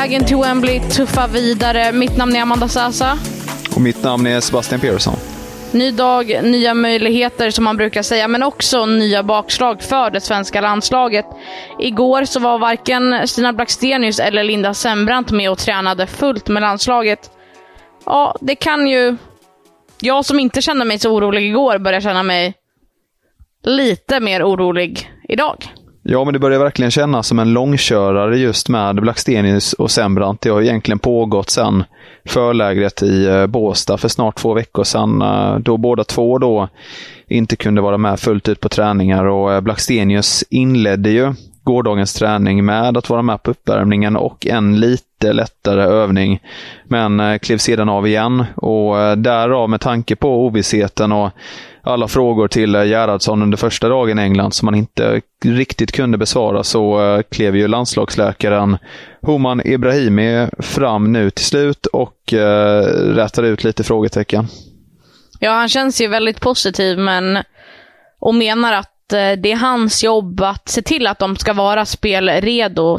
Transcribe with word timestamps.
Vägen 0.00 0.24
till 0.24 0.36
Wembley 0.36 0.80
tuffar 0.80 1.28
vidare. 1.28 1.92
Mitt 1.92 2.16
namn 2.16 2.36
är 2.36 2.42
Amanda 2.42 2.68
Sasa. 2.68 3.18
Och 3.74 3.80
mitt 3.80 4.02
namn 4.02 4.26
är 4.26 4.40
Sebastian 4.40 4.80
Persson. 4.80 5.14
Ny 5.72 5.90
dag, 5.90 6.40
nya 6.42 6.74
möjligheter 6.74 7.50
som 7.50 7.64
man 7.64 7.76
brukar 7.76 8.02
säga, 8.02 8.28
men 8.28 8.42
också 8.42 8.86
nya 8.86 9.22
bakslag 9.22 9.82
för 9.82 10.10
det 10.10 10.20
svenska 10.20 10.60
landslaget. 10.60 11.26
Igår 11.78 12.24
så 12.24 12.40
var 12.40 12.58
varken 12.58 13.28
Stina 13.28 13.52
Blackstenius 13.52 14.18
eller 14.18 14.44
Linda 14.44 14.74
Sembrant 14.74 15.30
med 15.30 15.50
och 15.50 15.58
tränade 15.58 16.06
fullt 16.06 16.48
med 16.48 16.60
landslaget. 16.60 17.30
Ja, 18.06 18.36
det 18.40 18.54
kan 18.54 18.86
ju... 18.86 19.16
Jag 20.00 20.24
som 20.24 20.40
inte 20.40 20.62
kände 20.62 20.84
mig 20.84 20.98
så 20.98 21.10
orolig 21.10 21.46
igår 21.46 21.78
börjar 21.78 22.00
känna 22.00 22.22
mig 22.22 22.54
lite 23.62 24.20
mer 24.20 24.42
orolig 24.42 25.10
idag. 25.28 25.72
Ja, 26.06 26.24
men 26.24 26.32
det 26.32 26.38
börjar 26.38 26.58
verkligen 26.58 26.90
kännas 26.90 27.26
som 27.26 27.38
en 27.38 27.52
långkörare 27.52 28.38
just 28.38 28.68
med 28.68 28.96
Blackstenius 28.96 29.72
och 29.72 29.90
Sembrant. 29.90 30.40
Det 30.40 30.48
har 30.50 30.62
egentligen 30.62 30.98
pågått 30.98 31.50
sedan 31.50 31.84
förlägret 32.24 33.02
i 33.02 33.26
eh, 33.26 33.46
Båstad 33.46 33.98
för 33.98 34.08
snart 34.08 34.36
två 34.36 34.54
veckor 34.54 34.84
sedan, 34.84 35.22
eh, 35.22 35.58
då 35.58 35.76
båda 35.76 36.04
två 36.04 36.38
då 36.38 36.68
inte 37.28 37.56
kunde 37.56 37.80
vara 37.80 37.98
med 37.98 38.20
fullt 38.20 38.48
ut 38.48 38.60
på 38.60 38.68
träningar 38.68 39.24
och 39.24 39.52
eh, 39.52 39.60
Blackstenius 39.60 40.44
inledde 40.50 41.10
ju 41.10 41.34
gårdagens 41.62 42.14
träning 42.14 42.64
med 42.64 42.96
att 42.96 43.10
vara 43.10 43.22
med 43.22 43.42
på 43.42 43.50
uppvärmningen 43.50 44.16
och 44.16 44.46
en 44.46 44.80
lite 44.80 45.32
lättare 45.32 45.82
övning. 45.82 46.42
Men 46.84 47.38
klev 47.38 47.58
sedan 47.58 47.88
av 47.88 48.06
igen 48.06 48.44
och 48.56 49.18
därav 49.18 49.70
med 49.70 49.80
tanke 49.80 50.16
på 50.16 50.46
ovissheten 50.46 51.12
och 51.12 51.30
alla 51.84 52.08
frågor 52.08 52.48
till 52.48 52.74
eh, 52.74 52.84
Gerhardsson 52.84 53.42
under 53.42 53.56
första 53.56 53.88
dagen 53.88 54.18
i 54.18 54.22
England 54.22 54.52
som 54.52 54.68
han 54.68 54.74
inte 54.74 55.20
riktigt 55.44 55.92
kunde 55.92 56.18
besvara 56.18 56.64
så 56.64 57.14
eh, 57.14 57.22
klev 57.22 57.56
ju 57.56 57.68
landslagsläkaren 57.68 58.78
Homan 59.22 59.66
Ibrahimi 59.66 60.48
fram 60.58 61.12
nu 61.12 61.30
till 61.30 61.44
slut 61.44 61.86
och 61.86 62.32
eh, 62.32 63.44
ut 63.44 63.64
lite 63.64 63.84
frågetecken. 63.84 64.46
Ja, 65.38 65.50
han 65.50 65.68
känns 65.68 66.00
ju 66.00 66.06
väldigt 66.06 66.40
positiv 66.40 66.98
men 66.98 67.38
och 68.20 68.34
menar 68.34 68.72
att 68.72 69.12
eh, 69.12 69.32
det 69.32 69.52
är 69.52 69.56
hans 69.56 70.04
jobb 70.04 70.40
att 70.40 70.68
se 70.68 70.82
till 70.82 71.06
att 71.06 71.18
de 71.18 71.36
ska 71.36 71.52
vara 71.52 71.84
spelredo 71.84 72.98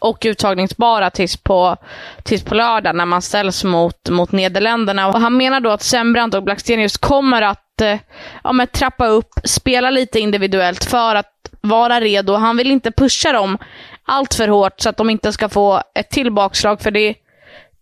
och 0.00 0.18
uttagningsbara 0.24 1.10
tills 1.10 1.36
på, 1.36 1.76
tills 2.22 2.44
på 2.44 2.54
lördag 2.54 2.96
när 2.96 3.06
man 3.06 3.22
ställs 3.22 3.64
mot, 3.64 4.10
mot 4.10 4.32
Nederländerna. 4.32 5.08
Och 5.08 5.20
han 5.20 5.36
menar 5.36 5.60
då 5.60 5.70
att 5.70 5.82
Sembrant 5.82 6.34
och 6.34 6.42
Blackstenius 6.42 6.96
kommer 6.96 7.42
att 7.42 7.67
Eh, 7.80 7.98
ja, 8.44 8.52
men 8.52 8.66
trappa 8.66 9.06
upp, 9.06 9.30
spela 9.44 9.90
lite 9.90 10.20
individuellt 10.20 10.84
för 10.84 11.14
att 11.14 11.32
vara 11.60 12.00
redo. 12.00 12.34
Han 12.34 12.56
vill 12.56 12.70
inte 12.70 12.92
pusha 12.92 13.32
dem 13.32 13.58
allt 14.02 14.34
för 14.34 14.48
hårt 14.48 14.80
så 14.80 14.88
att 14.88 14.96
de 14.96 15.10
inte 15.10 15.32
ska 15.32 15.48
få 15.48 15.82
ett 15.94 16.10
till 16.10 16.32
bakslag. 16.32 16.80
För 16.80 16.90
det, 16.90 17.14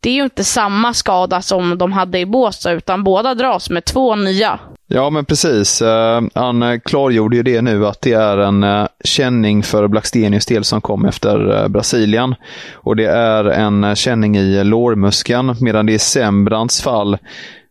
det 0.00 0.10
är 0.10 0.14
ju 0.14 0.22
inte 0.22 0.44
samma 0.44 0.94
skada 0.94 1.42
som 1.42 1.78
de 1.78 1.92
hade 1.92 2.18
i 2.18 2.26
Båstad, 2.26 2.72
utan 2.72 3.04
båda 3.04 3.34
dras 3.34 3.70
med 3.70 3.84
två 3.84 4.14
nya. 4.14 4.58
Ja, 4.88 5.10
men 5.10 5.24
precis. 5.24 5.82
Eh, 5.82 6.22
han 6.34 6.62
eh, 6.62 6.78
klargjorde 6.78 7.36
ju 7.36 7.42
det 7.42 7.62
nu 7.62 7.86
att 7.86 8.00
det 8.00 8.12
är 8.12 8.38
en 8.38 8.88
känning 9.04 9.62
för 9.62 9.88
Blackstenius 9.88 10.46
del 10.46 10.64
som 10.64 10.80
kom 10.80 11.04
efter 11.04 11.68
Brasilien. 11.68 12.34
Och 12.74 12.96
det 12.96 13.06
är 13.06 13.44
en 13.44 13.96
känning 13.96 14.36
i 14.36 14.64
lårmuskeln, 14.64 15.56
medan 15.60 15.86
det 15.86 15.92
i 15.92 15.98
Sembrants 15.98 16.82
fall 16.82 17.18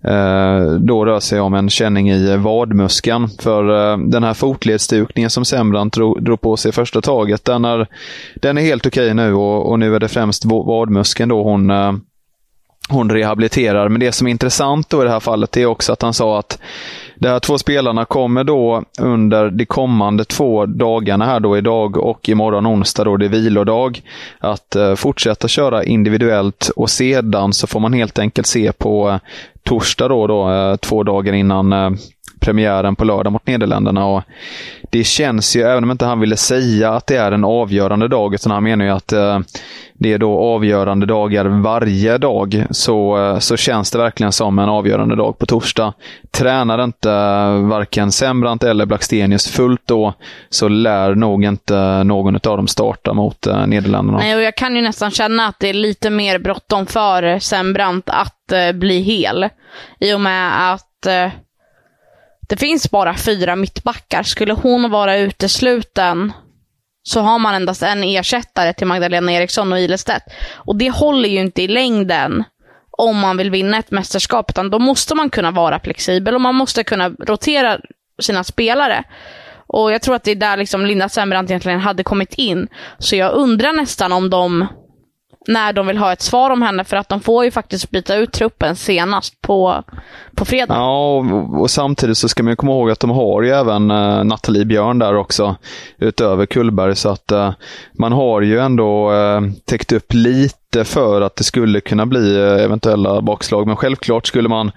Eh, 0.07 0.71
då 0.79 1.05
rör 1.05 1.19
sig 1.19 1.39
om 1.39 1.53
en 1.53 1.69
känning 1.69 2.09
i 2.09 2.37
vadmuskeln. 2.37 3.29
För 3.39 3.91
eh, 3.91 3.97
den 3.97 4.23
här 4.23 4.33
fotledsdukningen 4.33 5.29
som 5.29 5.45
Sembrant 5.45 5.93
drog, 5.93 6.23
drog 6.23 6.41
på 6.41 6.57
sig 6.57 6.71
första 6.71 7.01
taget, 7.01 7.45
den 7.45 7.65
är, 7.65 7.87
den 8.35 8.57
är 8.57 8.61
helt 8.61 8.85
okej 8.85 9.13
nu 9.13 9.33
och, 9.33 9.71
och, 9.71 9.79
nu 9.79 9.95
är 9.95 9.99
det 9.99 10.07
främst 10.07 10.45
vadmuskeln 10.45 11.29
då 11.29 11.43
hon 11.43 11.69
eh, 11.69 11.93
hon 12.89 13.11
rehabiliterar. 13.11 13.89
Men 13.89 13.99
det 13.99 14.11
som 14.11 14.27
är 14.27 14.31
intressant 14.31 14.89
då 14.89 15.01
i 15.01 15.05
det 15.05 15.11
här 15.11 15.19
fallet 15.19 15.57
är 15.57 15.65
också 15.65 15.93
att 15.93 16.01
han 16.01 16.13
sa 16.13 16.39
att 16.39 16.59
de 17.15 17.27
här 17.27 17.39
två 17.39 17.57
spelarna 17.57 18.05
kommer 18.05 18.43
då 18.43 18.83
under 19.01 19.49
de 19.49 19.65
kommande 19.65 20.25
två 20.25 20.65
dagarna 20.65 21.25
här 21.25 21.39
då, 21.39 21.57
idag 21.57 21.97
och 21.97 22.29
imorgon 22.29 22.67
onsdag 22.67 23.03
då 23.03 23.17
det 23.17 23.25
är 23.25 23.29
vilodag, 23.29 24.01
att 24.39 24.75
eh, 24.75 24.95
fortsätta 24.95 25.47
köra 25.47 25.83
individuellt 25.83 26.71
och 26.75 26.89
sedan 26.89 27.53
så 27.53 27.67
får 27.67 27.79
man 27.79 27.93
helt 27.93 28.19
enkelt 28.19 28.47
se 28.47 28.71
på 28.71 29.09
eh, 29.09 29.19
torsdag 29.65 30.07
då, 30.07 30.27
då 30.27 30.51
eh, 30.51 30.75
två 30.75 31.03
dagar 31.03 31.33
innan 31.33 31.73
eh, 31.73 31.89
premiären 32.45 32.95
på 32.95 33.03
lördag 33.03 33.33
mot 33.33 33.47
Nederländerna. 33.47 34.05
Och 34.05 34.23
det 34.89 35.03
känns 35.03 35.55
ju, 35.55 35.61
även 35.61 35.83
om 35.83 35.91
inte 35.91 36.05
han 36.05 36.19
ville 36.19 36.37
säga 36.37 36.91
att 36.91 37.07
det 37.07 37.15
är 37.15 37.31
en 37.31 37.45
avgörande 37.45 38.07
dag, 38.07 38.33
utan 38.33 38.51
han 38.51 38.63
menar 38.63 38.85
ju 38.85 38.91
att 38.91 39.11
eh, 39.13 39.39
det 39.93 40.13
är 40.13 40.17
då 40.17 40.39
avgörande 40.39 41.05
dagar 41.05 41.45
varje 41.45 42.17
dag, 42.17 42.65
så, 42.69 43.17
eh, 43.17 43.39
så 43.39 43.57
känns 43.57 43.91
det 43.91 43.97
verkligen 43.97 44.31
som 44.31 44.59
en 44.59 44.69
avgörande 44.69 45.15
dag 45.15 45.39
på 45.39 45.45
torsdag. 45.45 45.93
Tränar 46.31 46.83
inte 46.83 47.11
eh, 47.11 47.67
varken 47.67 48.11
Sembrant 48.11 48.63
eller 48.63 48.85
Blackstenius 48.85 49.47
fullt 49.47 49.81
då, 49.85 50.13
så 50.49 50.67
lär 50.67 51.15
nog 51.15 51.43
inte 51.43 52.03
någon 52.03 52.35
av 52.35 52.57
dem 52.57 52.67
starta 52.67 53.13
mot 53.13 53.47
eh, 53.47 53.67
Nederländerna. 53.67 54.17
Nej, 54.17 54.35
och 54.35 54.41
jag 54.41 54.55
kan 54.55 54.75
ju 54.75 54.81
nästan 54.81 55.11
känna 55.11 55.47
att 55.47 55.59
det 55.59 55.69
är 55.69 55.73
lite 55.73 56.09
mer 56.09 56.39
bråttom 56.39 56.85
för 56.85 57.39
Sembrant 57.39 58.09
att 58.09 58.51
eh, 58.51 58.71
bli 58.71 58.99
hel. 58.99 59.49
I 59.99 60.13
och 60.13 60.21
med 60.21 60.73
att 60.73 61.05
eh, 61.05 61.31
det 62.49 62.57
finns 62.57 62.91
bara 62.91 63.15
fyra 63.17 63.55
mittbackar. 63.55 64.23
Skulle 64.23 64.53
hon 64.53 64.91
vara 64.91 65.17
utesluten 65.17 66.33
så 67.03 67.19
har 67.21 67.39
man 67.39 67.55
endast 67.55 67.83
en 67.83 68.03
ersättare 68.03 68.73
till 68.73 68.87
Magdalena 68.87 69.31
Eriksson 69.31 69.73
och 69.73 69.79
Ilestedt. 69.79 70.23
Och 70.53 70.75
det 70.75 70.89
håller 70.89 71.29
ju 71.29 71.39
inte 71.39 71.61
i 71.61 71.67
längden 71.67 72.43
om 72.97 73.19
man 73.19 73.37
vill 73.37 73.51
vinna 73.51 73.77
ett 73.77 73.91
mästerskap, 73.91 74.49
utan 74.49 74.69
då 74.69 74.79
måste 74.79 75.15
man 75.15 75.29
kunna 75.29 75.51
vara 75.51 75.79
flexibel 75.79 76.35
och 76.35 76.41
man 76.41 76.55
måste 76.55 76.83
kunna 76.83 77.09
rotera 77.09 77.79
sina 78.21 78.43
spelare. 78.43 79.03
Och 79.67 79.91
jag 79.91 80.01
tror 80.01 80.15
att 80.15 80.23
det 80.23 80.31
är 80.31 80.35
där 80.35 80.57
liksom 80.57 80.85
Linda 80.85 81.09
Sembrant 81.09 81.49
egentligen 81.49 81.79
hade 81.79 82.03
kommit 82.03 82.33
in. 82.33 82.67
Så 82.99 83.15
jag 83.15 83.33
undrar 83.33 83.73
nästan 83.73 84.11
om 84.11 84.29
de 84.29 84.67
när 85.47 85.73
de 85.73 85.87
vill 85.87 85.97
ha 85.97 86.13
ett 86.13 86.21
svar 86.21 86.49
om 86.49 86.61
henne, 86.61 86.83
för 86.83 86.97
att 86.97 87.09
de 87.09 87.21
får 87.21 87.45
ju 87.45 87.51
faktiskt 87.51 87.91
byta 87.91 88.15
ut 88.15 88.31
truppen 88.31 88.75
senast 88.75 89.41
på, 89.41 89.83
på 90.35 90.45
fredag. 90.45 90.75
Ja, 90.75 91.17
och, 91.17 91.61
och 91.61 91.71
samtidigt 91.71 92.17
så 92.17 92.29
ska 92.29 92.43
man 92.43 92.55
komma 92.55 92.71
ihåg 92.71 92.91
att 92.91 92.99
de 92.99 93.09
har 93.09 93.41
ju 93.41 93.49
även 93.49 93.91
uh, 93.91 94.23
Nathalie 94.23 94.65
Björn 94.65 94.99
där 94.99 95.15
också, 95.15 95.55
utöver 95.97 96.45
Kullberg, 96.45 96.95
så 96.95 97.09
att 97.09 97.31
uh, 97.31 97.51
man 97.99 98.11
har 98.11 98.41
ju 98.41 98.59
ändå 98.59 99.11
uh, 99.11 99.41
täckt 99.65 99.91
upp 99.91 100.13
lite 100.13 100.83
för 100.83 101.21
att 101.21 101.35
det 101.35 101.43
skulle 101.43 101.81
kunna 101.81 102.05
bli 102.05 102.39
eventuella 102.39 103.21
bakslag. 103.21 103.67
Men 103.67 103.75
självklart 103.75 104.27
skulle 104.27 104.49
man 104.49 104.71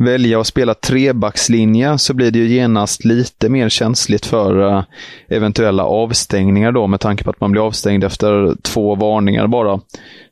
välja 0.00 0.40
att 0.40 0.46
spela 0.46 0.74
trebackslinje 0.74 1.98
så 1.98 2.14
blir 2.14 2.30
det 2.30 2.38
ju 2.38 2.48
genast 2.48 3.04
lite 3.04 3.48
mer 3.48 3.68
känsligt 3.68 4.26
för 4.26 4.68
eh, 4.68 4.82
eventuella 5.28 5.84
avstängningar 5.84 6.72
då 6.72 6.86
med 6.86 7.00
tanke 7.00 7.24
på 7.24 7.30
att 7.30 7.40
man 7.40 7.52
blir 7.52 7.66
avstängd 7.66 8.04
efter 8.04 8.56
två 8.62 8.94
varningar 8.94 9.46
bara. 9.46 9.80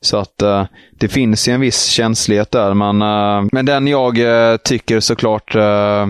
Så 0.01 0.17
att 0.17 0.41
eh, 0.41 0.63
det 0.99 1.07
finns 1.07 1.47
ju 1.47 1.53
en 1.53 1.61
viss 1.61 1.85
känslighet 1.85 2.51
där, 2.51 2.73
men, 2.73 3.01
uh, 3.01 3.49
men 3.51 3.65
den 3.65 3.87
jag 3.87 4.17
uh, 4.17 4.57
tycker 4.57 4.99
såklart 4.99 5.55
uh, 5.55 6.07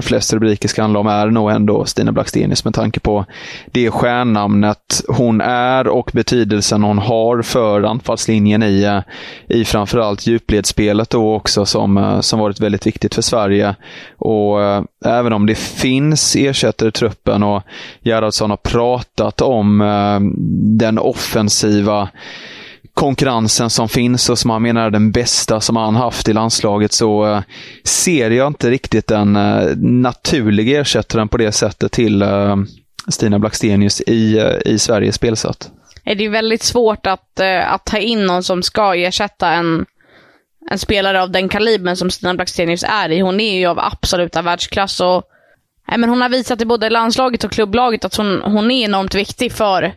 flest 0.00 0.32
rubriker 0.32 0.68
ska 0.68 0.82
handla 0.82 1.00
om 1.00 1.06
är 1.06 1.26
nog 1.26 1.50
ändå 1.50 1.84
Stina 1.84 2.12
Blackstenius 2.12 2.64
med 2.64 2.74
tanke 2.74 3.00
på 3.00 3.24
det 3.66 3.90
stjärnnamnet 3.90 5.02
hon 5.08 5.40
är 5.40 5.88
och 5.88 6.10
betydelsen 6.12 6.82
hon 6.82 6.98
har 6.98 7.42
för 7.42 7.82
anfallslinjen 7.82 8.62
i, 8.62 9.00
i 9.48 9.64
framförallt 9.64 10.26
djupledsspelet 10.26 11.10
då 11.10 11.34
också 11.34 11.66
som, 11.66 12.18
som 12.22 12.38
varit 12.38 12.60
väldigt 12.60 12.86
viktigt 12.86 12.97
för 13.14 13.22
Sverige. 13.22 13.74
Och 14.18 14.62
eh, 14.62 14.82
även 15.04 15.32
om 15.32 15.46
det 15.46 15.58
finns 15.58 16.36
ersättare 16.36 16.88
i 16.88 16.92
truppen 16.92 17.42
och 17.42 17.62
Gerhardsson 18.02 18.50
har 18.50 18.56
pratat 18.56 19.40
om 19.40 19.80
eh, 19.80 20.20
den 20.78 20.98
offensiva 20.98 22.08
konkurrensen 22.94 23.70
som 23.70 23.88
finns 23.88 24.30
och 24.30 24.38
som 24.38 24.50
han 24.50 24.62
menar 24.62 24.86
är 24.86 24.90
den 24.90 25.12
bästa 25.12 25.60
som 25.60 25.76
han 25.76 25.96
haft 25.96 26.28
i 26.28 26.32
landslaget 26.32 26.92
så 26.92 27.26
eh, 27.26 27.40
ser 27.84 28.30
jag 28.30 28.46
inte 28.46 28.70
riktigt 28.70 29.06
den 29.06 29.32
naturliga 30.02 30.80
ersättaren 30.80 31.28
på 31.28 31.36
det 31.36 31.52
sättet 31.52 31.92
till 31.92 32.24
Stina 33.08 33.38
Blackstenius 33.38 34.00
i, 34.00 34.52
i 34.64 34.78
Sveriges 34.78 35.14
spelsätt. 35.14 35.70
det 36.04 36.24
är 36.24 36.30
väldigt 36.30 36.62
svårt 36.62 37.06
att, 37.06 37.40
att 37.64 37.84
ta 37.84 37.98
in 37.98 38.26
någon 38.26 38.42
som 38.42 38.62
ska 38.62 38.94
ersätta 38.94 39.50
en, 39.52 39.86
en 40.70 40.78
spelare 40.78 41.22
av 41.22 41.30
den 41.30 41.48
kalibern 41.48 41.96
som 41.96 42.10
Stina 42.10 42.34
Blackstenius 42.34 42.84
är 42.88 43.08
i. 43.08 43.20
Hon 43.20 43.40
är 43.40 43.58
ju 43.58 43.66
av 43.66 43.78
absoluta 43.78 44.42
världsklass 44.42 45.00
och 45.00 45.22
nej, 45.88 45.98
men 45.98 46.10
hon 46.10 46.20
har 46.20 46.28
visat 46.28 46.60
i 46.60 46.64
både 46.64 46.90
landslaget 46.90 47.44
och 47.44 47.52
klubblaget 47.52 48.04
att 48.04 48.16
hon, 48.16 48.42
hon 48.42 48.70
är 48.70 48.84
enormt 48.84 49.14
viktig 49.14 49.52
för, 49.52 49.92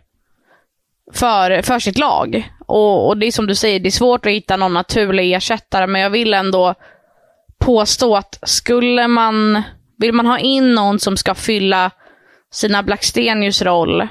för, 1.14 1.62
för 1.62 1.80
sitt 1.80 1.98
lag. 1.98 2.52
Och, 2.68 3.08
och 3.08 3.18
det 3.18 3.26
är 3.26 3.32
som 3.32 3.48
du 3.48 3.56
säger, 3.56 3.80
det 3.80 3.90
är 3.90 3.92
svårt 3.92 4.26
att 4.26 4.32
hitta 4.32 4.58
någon 4.58 4.74
naturlig 4.74 5.34
ersättare, 5.34 5.88
men 5.88 6.02
jag 6.02 6.10
vill 6.10 6.34
ändå 6.34 6.76
påstå 7.60 8.16
att 8.16 8.40
skulle 8.42 9.08
man, 9.08 9.64
vill 9.98 10.14
man 10.14 10.26
ha 10.26 10.40
in 10.40 10.74
någon 10.74 11.00
som 11.00 11.18
ska 11.18 11.36
fylla 11.36 11.92
sina 12.52 12.84
Blackstenius 12.84 13.62
roll, 13.62 14.08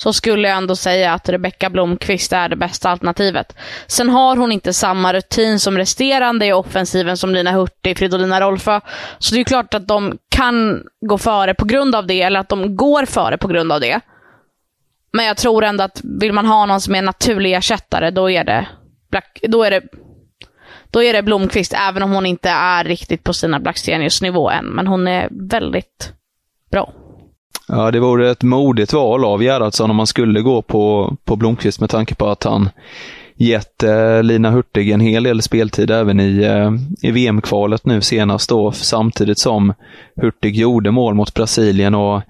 så 0.00 0.12
skulle 0.12 0.48
jag 0.48 0.56
ändå 0.56 0.76
säga 0.76 1.12
att 1.12 1.28
Rebecka 1.28 1.70
Blomqvist 1.70 2.32
är 2.32 2.48
det 2.48 2.56
bästa 2.56 2.90
alternativet. 2.90 3.56
Sen 3.86 4.10
har 4.10 4.36
hon 4.36 4.52
inte 4.52 4.72
samma 4.72 5.12
rutin 5.12 5.60
som 5.60 5.78
resterande 5.78 6.46
i 6.46 6.52
offensiven 6.52 7.16
som 7.16 7.34
Lina 7.34 7.52
Hurtig, 7.52 7.98
Fridolina 7.98 8.40
Rolfö. 8.40 8.80
Så 9.18 9.34
det 9.34 9.40
är 9.40 9.44
klart 9.44 9.74
att 9.74 9.88
de 9.88 10.18
kan 10.28 10.82
gå 11.00 11.18
före 11.18 11.54
på 11.54 11.64
grund 11.64 11.94
av 11.94 12.06
det, 12.06 12.22
eller 12.22 12.40
att 12.40 12.48
de 12.48 12.76
går 12.76 13.04
före 13.04 13.38
på 13.38 13.48
grund 13.48 13.72
av 13.72 13.80
det. 13.80 14.00
Men 15.12 15.24
jag 15.24 15.36
tror 15.36 15.64
ändå 15.64 15.84
att 15.84 16.00
vill 16.20 16.32
man 16.32 16.46
ha 16.46 16.66
någon 16.66 16.80
som 16.80 16.94
är 16.94 16.98
en 16.98 17.04
naturlig 17.04 17.54
ersättare, 17.54 18.10
då 18.10 18.30
är 18.30 18.44
det, 18.44 18.66
Black, 19.10 19.40
då 19.48 19.62
är 19.62 19.70
det, 19.70 19.82
då 20.90 21.02
är 21.02 21.12
det 21.12 21.22
Blomqvist, 21.22 21.74
även 21.88 22.02
om 22.02 22.10
hon 22.10 22.26
inte 22.26 22.50
är 22.50 22.84
riktigt 22.84 23.24
på 23.24 23.32
sina 23.32 23.60
Blackstenius 23.60 24.22
nivå 24.22 24.50
än. 24.50 24.64
Men 24.64 24.86
hon 24.86 25.08
är 25.08 25.28
väldigt 25.30 26.12
bra. 26.70 26.92
Ja, 27.68 27.90
det 27.90 28.00
vore 28.00 28.30
ett 28.30 28.42
modigt 28.42 28.92
val 28.92 29.24
av 29.24 29.42
Gerhardsson 29.42 29.90
om 29.90 29.96
man 29.96 30.06
skulle 30.06 30.40
gå 30.40 30.62
på, 30.62 31.16
på 31.24 31.36
Blomqvist 31.36 31.80
med 31.80 31.90
tanke 31.90 32.14
på 32.14 32.28
att 32.28 32.44
han 32.44 32.68
gett 33.36 33.82
eh, 33.82 34.22
Lina 34.22 34.50
Hurtig 34.50 34.90
en 34.90 35.00
hel 35.00 35.22
del 35.22 35.42
speltid 35.42 35.90
även 35.90 36.20
i, 36.20 36.42
eh, 36.42 36.70
i 37.08 37.10
VM-kvalet 37.10 37.86
nu 37.86 38.00
senast 38.00 38.48
då, 38.48 38.72
samtidigt 38.72 39.38
som 39.38 39.74
Hurtig 40.16 40.56
gjorde 40.56 40.90
mål 40.90 41.14
mot 41.14 41.34
Brasilien. 41.34 41.94
och 41.94 42.22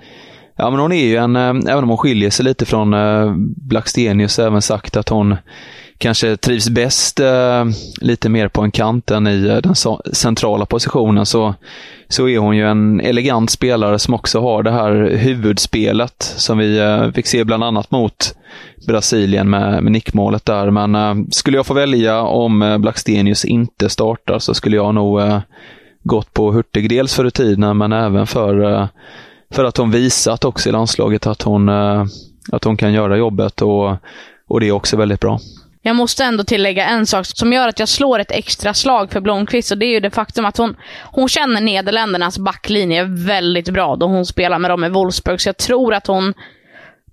Ja, 0.61 0.71
men 0.71 0.81
hon 0.81 0.93
är 0.93 1.05
ju 1.05 1.17
en, 1.17 1.37
eh, 1.37 1.73
även 1.73 1.85
om 1.85 1.89
hon 1.89 1.99
skiljer 1.99 2.31
sig 2.31 2.45
lite 2.45 2.67
från 2.67 2.95
eh, 2.95 3.33
Blackstenius, 3.57 4.39
även 4.39 4.63
sagt 4.63 4.97
att 4.97 5.09
hon 5.09 5.37
kanske 5.99 6.37
trivs 6.37 6.71
bäst 6.71 7.21
eh, 7.21 7.65
lite 8.01 8.29
mer 8.29 8.49
på 8.49 8.63
en 8.63 8.71
kant 8.71 9.11
än 9.11 9.27
i 9.27 9.61
den 9.63 9.75
centrala 10.13 10.67
positionen 10.67 11.27
så, 11.27 11.55
så 12.09 12.29
är 12.29 12.39
hon 12.39 12.57
ju 12.57 12.69
en 12.69 13.01
elegant 13.01 13.51
spelare 13.51 13.99
som 13.99 14.15
också 14.15 14.41
har 14.41 14.63
det 14.63 14.71
här 14.71 15.17
huvudspelet 15.17 16.35
som 16.37 16.59
vi 16.59 16.81
fick 17.15 17.27
se 17.27 17.45
bland 17.45 17.65
annat 17.65 17.91
mot 17.91 18.35
Brasilien 18.87 19.51
med, 19.51 19.83
med 19.83 19.93
nickmålet 19.93 20.45
där. 20.45 20.71
Men 20.71 21.27
skulle 21.31 21.57
jag 21.57 21.67
få 21.67 21.75
välja 21.75 22.23
om 22.23 22.79
Blackstenius 22.81 23.45
inte 23.45 23.89
startar 23.89 24.39
så 24.39 24.55
skulle 24.55 24.77
jag 24.77 24.95
nog 24.95 25.21
gått 26.03 26.33
på 26.33 26.53
Hurtig. 26.53 26.89
Dels 26.89 27.15
för 27.15 27.25
rutinerna 27.25 27.75
men 27.75 27.93
även 27.93 28.27
för, 28.27 28.89
för 29.55 29.65
att 29.65 29.77
hon 29.77 29.91
visat 29.91 30.45
också 30.45 30.69
i 30.69 30.73
landslaget 30.73 31.27
att 31.27 31.43
hon, 31.43 31.69
eh, 31.69 32.05
att 32.53 32.65
hon 32.65 32.77
kan 32.77 32.93
göra 32.93 33.17
jobbet 33.17 33.63
och, 33.63 33.97
och 34.49 34.61
det 34.61 34.69
är 34.69 34.73
också 34.73 34.97
väldigt 34.97 35.21
bra. 35.21 35.39
Jag 35.83 35.97
måste 35.97 36.25
ändå 36.25 36.45
tillägga 36.45 36.87
en 36.87 37.07
sak 37.07 37.27
som 37.27 37.53
gör 37.53 37.69
att 37.69 37.79
jag 37.79 37.89
slår 37.89 38.19
ett 38.19 38.31
extra 38.31 38.75
slag 38.75 39.13
för 39.13 39.21
Blomqvist 39.21 39.71
och 39.71 39.79
det 39.79 39.87
är 39.87 39.91
ju 39.91 40.01
det 40.01 40.11
faktum 40.11 40.45
att 40.45 40.57
hon, 40.57 40.77
hon 41.13 41.29
känner 41.29 41.61
Nederländernas 41.61 42.39
backlinje 42.39 43.05
väldigt 43.05 43.71
bra 43.71 43.97
då 43.97 44.07
hon 44.07 44.27
spelar 44.27 44.59
med 44.59 44.71
dem 44.71 44.85
i 44.85 44.89
Wolfsburg. 44.89 45.41
Så 45.41 45.49
jag 45.49 45.57
tror 45.57 45.95
att 45.95 46.07
hon 46.07 46.35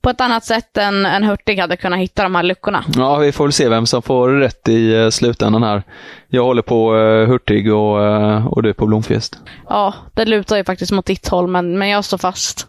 på 0.06 0.10
ett 0.10 0.22
annat 0.22 0.46
sätt 0.46 0.78
än, 0.78 1.06
än 1.06 1.24
Hurtig 1.24 1.60
hade 1.60 1.78
kunnat 1.78 2.00
hitta 2.00 2.24
de 2.24 2.36
här 2.36 2.44
luckorna. 2.44 2.84
Ja, 2.96 3.18
vi 3.18 3.32
får 3.32 3.44
väl 3.46 3.54
se 3.54 3.70
vem 3.70 3.86
som 3.86 4.02
får 4.02 4.30
rätt 4.30 4.70
i 4.70 4.96
uh, 4.96 5.10
slutändan 5.10 5.64
här. 5.64 5.84
Jag 6.28 6.44
håller 6.44 6.62
på 6.62 6.96
uh, 6.96 7.28
Hurtig 7.28 7.74
och, 7.74 8.00
uh, 8.00 8.48
och 8.48 8.64
du 8.64 8.74
på 8.74 8.86
Blomqvist. 8.86 9.38
Ja, 9.70 9.94
det 10.14 10.26
lutar 10.26 10.58
ju 10.58 10.64
faktiskt 10.64 10.92
mot 10.92 11.06
ditt 11.06 11.28
håll, 11.28 11.48
men, 11.48 11.78
men 11.78 11.90
jag 11.90 12.06
står 12.06 12.18
fast. 12.18 12.68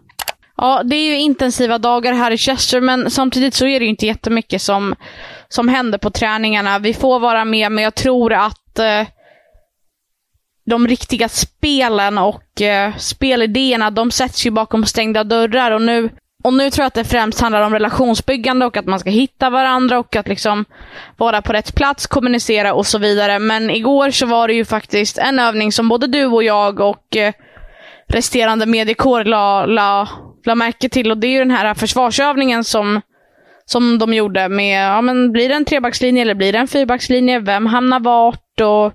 Ja, 0.56 0.82
det 0.84 0.96
är 0.96 1.06
ju 1.10 1.18
intensiva 1.18 1.78
dagar 1.78 2.12
här 2.12 2.30
i 2.30 2.36
Chester, 2.36 2.80
men 2.80 3.10
samtidigt 3.10 3.54
så 3.54 3.66
är 3.66 3.80
det 3.80 3.84
ju 3.84 3.90
inte 3.90 4.06
jättemycket 4.06 4.62
som, 4.62 4.94
som 5.48 5.68
händer 5.68 5.98
på 5.98 6.10
träningarna. 6.10 6.78
Vi 6.78 6.94
får 6.94 7.18
vara 7.18 7.44
med, 7.44 7.72
men 7.72 7.84
jag 7.84 7.94
tror 7.94 8.32
att 8.32 8.78
eh, 8.78 9.06
de 10.66 10.88
riktiga 10.88 11.28
spelen 11.28 12.18
och 12.18 12.62
eh, 12.62 12.96
spelidéerna, 12.96 13.90
de 13.90 14.10
sätts 14.10 14.46
ju 14.46 14.50
bakom 14.50 14.84
stängda 14.84 15.24
dörrar 15.24 15.70
och 15.70 15.82
nu, 15.82 16.10
och 16.46 16.54
nu 16.54 16.70
tror 16.70 16.82
jag 16.82 16.86
att 16.86 16.94
det 16.94 17.04
främst 17.04 17.40
handlar 17.40 17.62
om 17.62 17.72
relationsbyggande 17.72 18.66
och 18.66 18.76
att 18.76 18.86
man 18.86 18.98
ska 18.98 19.10
hitta 19.10 19.50
varandra 19.50 19.98
och 19.98 20.16
att 20.16 20.28
liksom 20.28 20.64
vara 21.16 21.42
på 21.42 21.52
rätt 21.52 21.74
plats, 21.74 22.06
kommunicera 22.06 22.74
och 22.74 22.86
så 22.86 22.98
vidare. 22.98 23.38
Men 23.38 23.70
igår 23.70 24.10
så 24.10 24.26
var 24.26 24.48
det 24.48 24.54
ju 24.54 24.64
faktiskt 24.64 25.18
en 25.18 25.38
övning 25.38 25.72
som 25.72 25.88
både 25.88 26.06
du 26.06 26.24
och 26.26 26.42
jag 26.42 26.80
och 26.80 27.16
eh, 27.16 27.32
resterande 28.08 28.66
mediekår 28.66 29.24
la, 29.24 29.66
la 29.66 30.08
la 30.44 30.54
märke 30.54 30.88
till 30.88 31.10
och 31.10 31.18
det 31.18 31.26
är 31.26 31.30
ju 31.30 31.38
den 31.38 31.50
här 31.50 31.74
försvarsövningen 31.74 32.64
som, 32.64 33.00
som 33.64 33.98
de 33.98 34.14
gjorde 34.14 34.48
med, 34.48 34.88
ja 34.88 35.00
men 35.00 35.32
blir 35.32 35.48
det 35.48 35.54
en 35.54 35.64
trebackslinje 35.64 36.22
eller 36.22 36.34
blir 36.34 36.52
det 36.52 36.58
en 36.58 36.68
fyrbackslinje? 36.68 37.40
Vem 37.40 37.66
hamnar 37.66 38.00
vart? 38.00 38.60
Och 38.60 38.92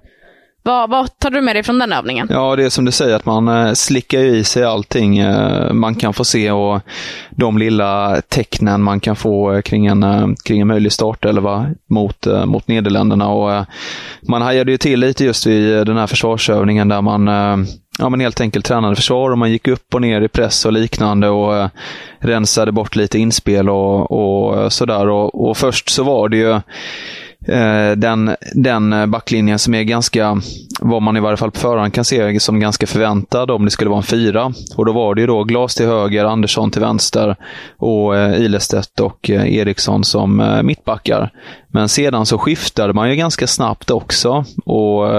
vad, 0.64 0.90
vad 0.90 1.20
tar 1.20 1.30
du 1.30 1.42
med 1.42 1.56
dig 1.56 1.64
från 1.64 1.80
den 1.80 1.94
övningen? 1.94 2.28
Ja, 2.30 2.56
det 2.56 2.64
är 2.64 2.70
som 2.70 2.86
du 2.86 2.92
säger 2.92 3.16
att 3.16 3.26
man 3.26 3.48
eh, 3.48 3.74
slickar 3.74 4.20
i 4.20 4.44
sig 4.44 4.64
allting 4.64 5.18
eh, 5.18 5.74
man 5.74 5.96
kan 5.96 6.14
få 6.14 6.24
se 6.24 6.52
och 6.52 6.82
de 7.30 7.58
lilla 7.58 8.22
tecknen 8.30 8.84
man 8.84 9.00
kan 9.00 9.16
få 9.16 9.54
eh, 9.54 9.62
kring 9.62 9.86
en, 9.86 10.36
kring 10.44 10.62
en 10.62 10.68
möjlig 10.68 10.92
startelva 10.92 11.70
mot, 11.90 12.28
mot 12.46 12.68
Nederländerna. 12.68 13.28
Och 13.28 13.66
man 14.22 14.42
hajade 14.42 14.72
ju 14.72 14.78
till 14.78 15.00
lite 15.00 15.26
just 15.26 15.46
vid 15.46 15.88
den 15.88 15.98
här 15.98 16.08
försvarsövningen 16.08 16.88
där 16.88 17.02
man 17.02 17.28
ja, 18.00 18.10
men 18.10 18.20
helt 18.20 18.42
enkelt 18.42 18.66
tränade 18.66 18.96
försvar 18.96 19.32
och 19.32 19.38
man 19.38 19.52
gick 19.52 19.68
upp 19.68 19.96
och 19.96 20.02
ner 20.02 20.22
i 20.22 20.28
press 20.28 20.66
och 20.66 20.74
liknande 20.74 21.30
och 21.30 21.70
rensade 22.20 22.72
bort 22.72 22.96
lite 22.96 23.20
inspel 23.20 23.70
och, 23.70 24.12
och 24.12 24.74
sådär. 24.74 25.10
Och, 25.10 25.50
och 25.50 25.58
först 25.58 25.90
så 25.90 26.04
var 26.04 26.30
det 26.30 26.38
ju 26.38 26.60
Eh, 27.48 27.92
den, 27.92 28.36
den 28.54 28.94
eh, 28.94 29.06
backlinjen 29.06 29.60
som 29.60 29.74
är 29.74 29.84
ganska, 29.84 30.42
vad 30.80 31.02
man 31.02 31.18
i 31.18 31.20
varje 31.20 31.38
fall 31.38 31.52
på 31.52 31.60
förhand 31.60 31.94
kan 31.94 32.06
se 32.06 32.40
som 32.40 32.60
ganska 32.60 32.88
förväntad 32.88 33.52
om 33.52 33.66
det 33.66 33.72
skulle 33.72 33.90
vara 33.90 33.98
en 33.98 34.04
fyra. 34.04 34.54
Och 34.76 34.86
då 34.86 34.94
var 34.94 35.16
det 35.16 35.22
ju 35.22 35.28
då 35.28 35.44
Glas 35.44 35.76
till 35.76 35.86
höger, 35.86 36.26
Andersson 36.26 36.72
till 36.72 36.82
vänster 36.82 37.36
och 37.78 38.18
eh, 38.18 38.42
Ilestedt 38.42 39.00
och 39.00 39.30
Eriksson 39.30 40.04
som 40.04 40.60
mittbackar. 40.64 41.32
Men 41.68 41.90
sedan 41.90 42.26
så 42.26 42.38
skiftade 42.38 42.94
man 42.94 43.10
ju 43.10 43.16
ganska 43.16 43.48
snabbt 43.48 43.92
också 43.92 44.46
och 44.66 45.10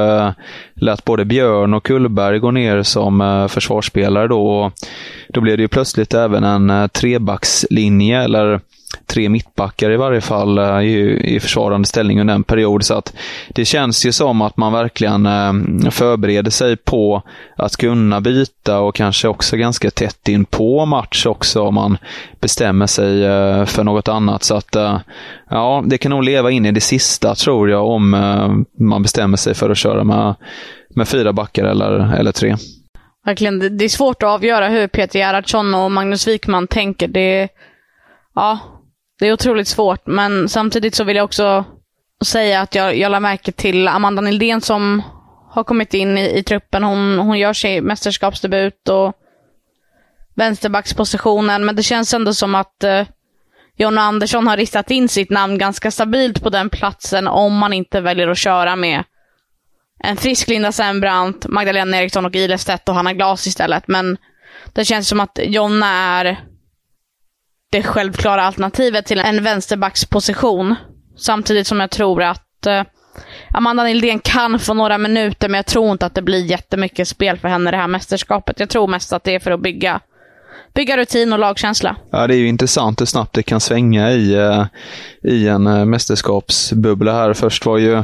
lät 0.75 1.05
både 1.05 1.25
Björn 1.25 1.75
och 1.75 1.85
Kullberg 1.85 2.39
gå 2.39 2.51
ner 2.51 2.83
som 2.83 3.47
försvarsspelare 3.51 4.29
då. 4.29 4.47
Och 4.47 4.73
då 5.29 5.41
blev 5.41 5.57
det 5.57 5.63
ju 5.63 5.69
plötsligt 5.69 6.15
även 6.15 6.45
en 6.45 6.89
trebackslinje, 6.89 8.23
eller 8.23 8.61
tre 9.07 9.29
mittbackar 9.29 9.91
i 9.91 9.97
varje 9.97 10.21
fall 10.21 10.59
eh, 10.59 10.81
i, 10.81 11.21
i 11.35 11.41
försvarande 11.41 11.89
ställning 11.89 12.21
under 12.21 12.35
en 12.35 12.43
period. 12.43 12.85
Så 12.85 12.95
att 12.95 13.15
det 13.49 13.65
känns 13.65 14.07
ju 14.07 14.13
som 14.13 14.43
att 14.43 14.57
man 14.57 14.73
verkligen 14.73 15.27
eh, 15.27 15.91
förbereder 15.91 16.51
sig 16.51 16.77
på 16.77 17.23
att 17.57 17.77
kunna 17.77 18.21
byta 18.21 18.81
och 18.81 18.95
kanske 18.95 19.29
också 19.29 19.57
ganska 19.57 19.91
tätt 19.91 20.29
in 20.29 20.45
på 20.45 20.87
match 20.87 21.27
också 21.27 21.63
om 21.63 21.75
man 21.75 21.99
bestämmer 22.41 22.87
sig 22.87 23.25
eh, 23.25 23.65
för 23.65 23.85
något 23.85 24.09
annat. 24.09 24.43
Så 24.43 24.55
att 24.55 24.77
eh, 24.77 24.99
ja, 25.51 25.83
det 25.87 25.99
kan 25.99 26.11
nog 26.11 26.25
leva 26.25 26.51
in 26.51 26.67
i 26.67 26.73
det 26.73 26.81
sista 26.81 27.35
tror 27.35 27.71
jag 27.71 27.87
om 27.87 28.15
eh, 28.15 28.85
man 28.85 29.03
bestämmer 29.03 29.37
sig 29.37 29.55
för 29.55 29.71
att 29.71 29.79
köra 29.79 30.05
med, 30.05 30.35
med 30.95 31.09
fyra 31.09 31.33
backar 31.33 31.65
eller, 31.65 32.15
eller 32.15 32.33
tre. 32.33 32.57
Verkligen, 33.25 33.79
det 33.79 33.85
är 33.85 33.89
svårt 33.89 34.23
att 34.23 34.29
avgöra 34.29 34.69
hur 34.69 34.87
Peter 34.87 35.19
Gerhardsson 35.19 35.75
och 35.75 35.93
Magnus 35.93 36.29
Wikman 36.29 36.67
tänker. 36.67 37.09
Det, 37.09 37.49
ja, 38.35 38.59
det 39.23 39.29
är 39.29 39.33
otroligt 39.33 39.69
svårt, 39.69 40.07
men 40.07 40.49
samtidigt 40.49 40.95
så 40.95 41.05
vill 41.05 41.17
jag 41.17 41.25
också 41.25 41.65
säga 42.25 42.61
att 42.61 42.75
jag, 42.75 42.97
jag 42.97 43.11
lade 43.11 43.21
märke 43.21 43.53
till 43.53 43.89
Amanda 43.89 44.23
Nildén 44.23 44.61
som 44.61 45.03
har 45.51 45.65
kommit 45.65 45.95
in 45.95 46.19
i, 46.19 46.39
i 46.39 46.43
truppen. 46.43 46.85
Hon, 46.85 47.19
hon 47.19 47.39
gör 47.39 47.53
sig 47.53 47.81
mästerskapsdebut 47.81 48.89
och 48.89 49.13
vänsterbackspositionen, 50.35 51.65
men 51.65 51.77
det 51.77 51.83
känns 51.83 52.15
ändå 52.15 52.35
som 52.35 52.55
att 52.55 52.85
eh, 52.85 53.07
Jonna 53.77 54.01
Andersson 54.01 54.47
har 54.47 54.57
ristat 54.57 54.91
in 54.91 55.09
sitt 55.09 55.31
namn 55.31 55.59
ganska 55.59 55.91
stabilt 55.91 56.43
på 56.43 56.51
den 56.51 56.71
platsen 56.71 57.27
om 57.27 57.59
man 57.59 57.73
inte 57.73 58.01
väljer 58.01 58.29
att 58.29 58.39
köra 58.39 58.77
med 58.77 59.05
en 60.05 60.17
frisk 60.17 60.49
Linda 60.49 60.73
Sembrant, 60.73 61.47
Magdalena 61.47 61.97
Eriksson 61.97 62.27
och 62.27 62.35
Ilestedt 62.35 62.89
och 62.89 62.95
Hanna 62.95 63.13
Glas 63.13 63.47
istället. 63.47 63.89
Men 63.89 64.17
det 64.73 64.85
känns 64.85 65.09
som 65.09 65.21
att 65.21 65.39
Jonna 65.43 65.89
är 65.89 66.52
det 67.73 67.83
självklara 67.83 68.43
alternativet 68.43 69.07
till 69.07 69.19
en 69.19 69.45
vänsterbacksposition. 69.45 70.75
Samtidigt 71.17 71.67
som 71.67 71.81
jag 71.81 71.91
tror 71.91 72.23
att 72.23 72.67
eh, 72.67 72.83
Amanda 73.55 73.85
Nildén 73.85 74.19
kan 74.19 74.59
få 74.59 74.75
några 74.75 74.99
minuter, 74.99 75.49
men 75.49 75.59
jag 75.59 75.67
tror 75.67 75.93
inte 75.93 76.07
att 76.07 76.15
det 76.15 76.23
blir 76.23 76.45
jättemycket 76.45 77.09
spel 77.09 77.39
för 77.39 77.49
henne 77.49 77.71
det 77.71 77.77
här 77.77 77.89
mästerskapet. 77.89 78.61
Jag 78.61 78.69
tror 78.69 78.89
mest 78.89 79.13
att 79.13 79.25
det 79.25 79.35
är 79.35 79.41
för 79.41 79.51
att 79.51 79.61
bygga 79.61 80.01
bygga 80.75 80.97
rutin 80.97 81.33
och 81.33 81.39
lagkänsla. 81.39 81.97
Ja, 82.11 82.27
det 82.27 82.35
är 82.35 82.39
ju 82.39 82.49
intressant 82.49 83.01
hur 83.01 83.07
snabbt 83.07 83.35
det 83.35 83.43
kan 83.43 83.61
svänga 83.61 84.13
i, 84.13 84.35
eh, 84.35 84.65
i 85.23 85.49
en 85.49 85.67
eh, 85.67 85.85
mästerskapsbubbla 85.85 87.13
här. 87.13 87.33
Först 87.33 87.67
var 87.67 87.79
ju 87.79 88.03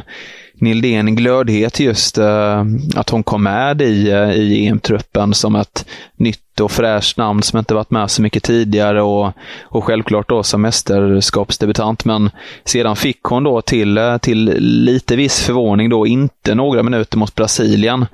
Nildén 0.55 1.17
glödhet 1.17 1.81
just 1.81 2.19
eh, 2.19 2.65
att 2.97 3.11
hon 3.11 3.23
kom 3.23 3.43
med 3.43 3.83
i, 3.83 4.09
i 4.35 4.67
EM-truppen 4.67 5.35
som 5.35 5.57
ett 5.57 5.87
nytt 6.19 6.61
och 6.61 6.71
fräscht 6.71 7.17
namn 7.17 7.43
som 7.43 7.59
inte 7.59 7.75
varit 7.75 7.91
med 7.91 8.11
så 8.11 8.23
mycket 8.23 8.43
tidigare 8.43 9.03
och, 9.03 9.33
och 9.63 9.85
självklart 9.85 10.29
då 10.29 10.43
som 10.43 10.63
mästerskapsdebutant. 10.63 12.05
Men 12.05 12.31
sedan 12.65 12.97
fick 12.97 13.23
hon 13.23 13.45
då 13.45 13.63
till, 13.63 14.01
till 14.21 14.45
lite 14.61 15.17
viss 15.17 15.41
förvåning 15.41 15.91
då 15.91 16.07
inte 16.07 16.55
några 16.55 16.83
minuter 16.83 17.19
mot 17.19 17.35
Brasilien. 17.35 18.07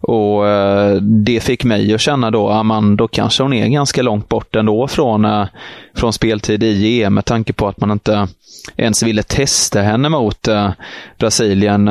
Och 0.00 0.48
eh, 0.48 0.94
Det 1.02 1.40
fick 1.40 1.64
mig 1.64 1.94
att 1.94 2.00
känna 2.00 2.30
då, 2.30 2.48
att 2.48 2.66
man, 2.66 2.96
då 2.96 3.08
kanske 3.08 3.42
hon 3.42 3.52
är 3.52 3.68
ganska 3.68 4.02
långt 4.02 4.28
bort 4.28 4.56
ändå 4.56 4.88
från, 4.88 5.24
eh, 5.24 5.46
från 5.96 6.12
speltid 6.12 6.62
i 6.62 7.02
EM 7.02 7.14
med 7.14 7.24
tanke 7.24 7.52
på 7.52 7.68
att 7.68 7.80
man 7.80 7.90
inte 7.90 8.28
ens 8.76 9.02
ville 9.02 9.22
testa 9.22 9.80
henne 9.82 10.08
mot 10.08 10.48
eh, 10.48 10.70
Brasilien. 11.18 11.90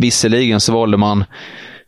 Visserligen 0.00 0.60
så 0.60 0.72
valde 0.72 0.96
man 0.96 1.24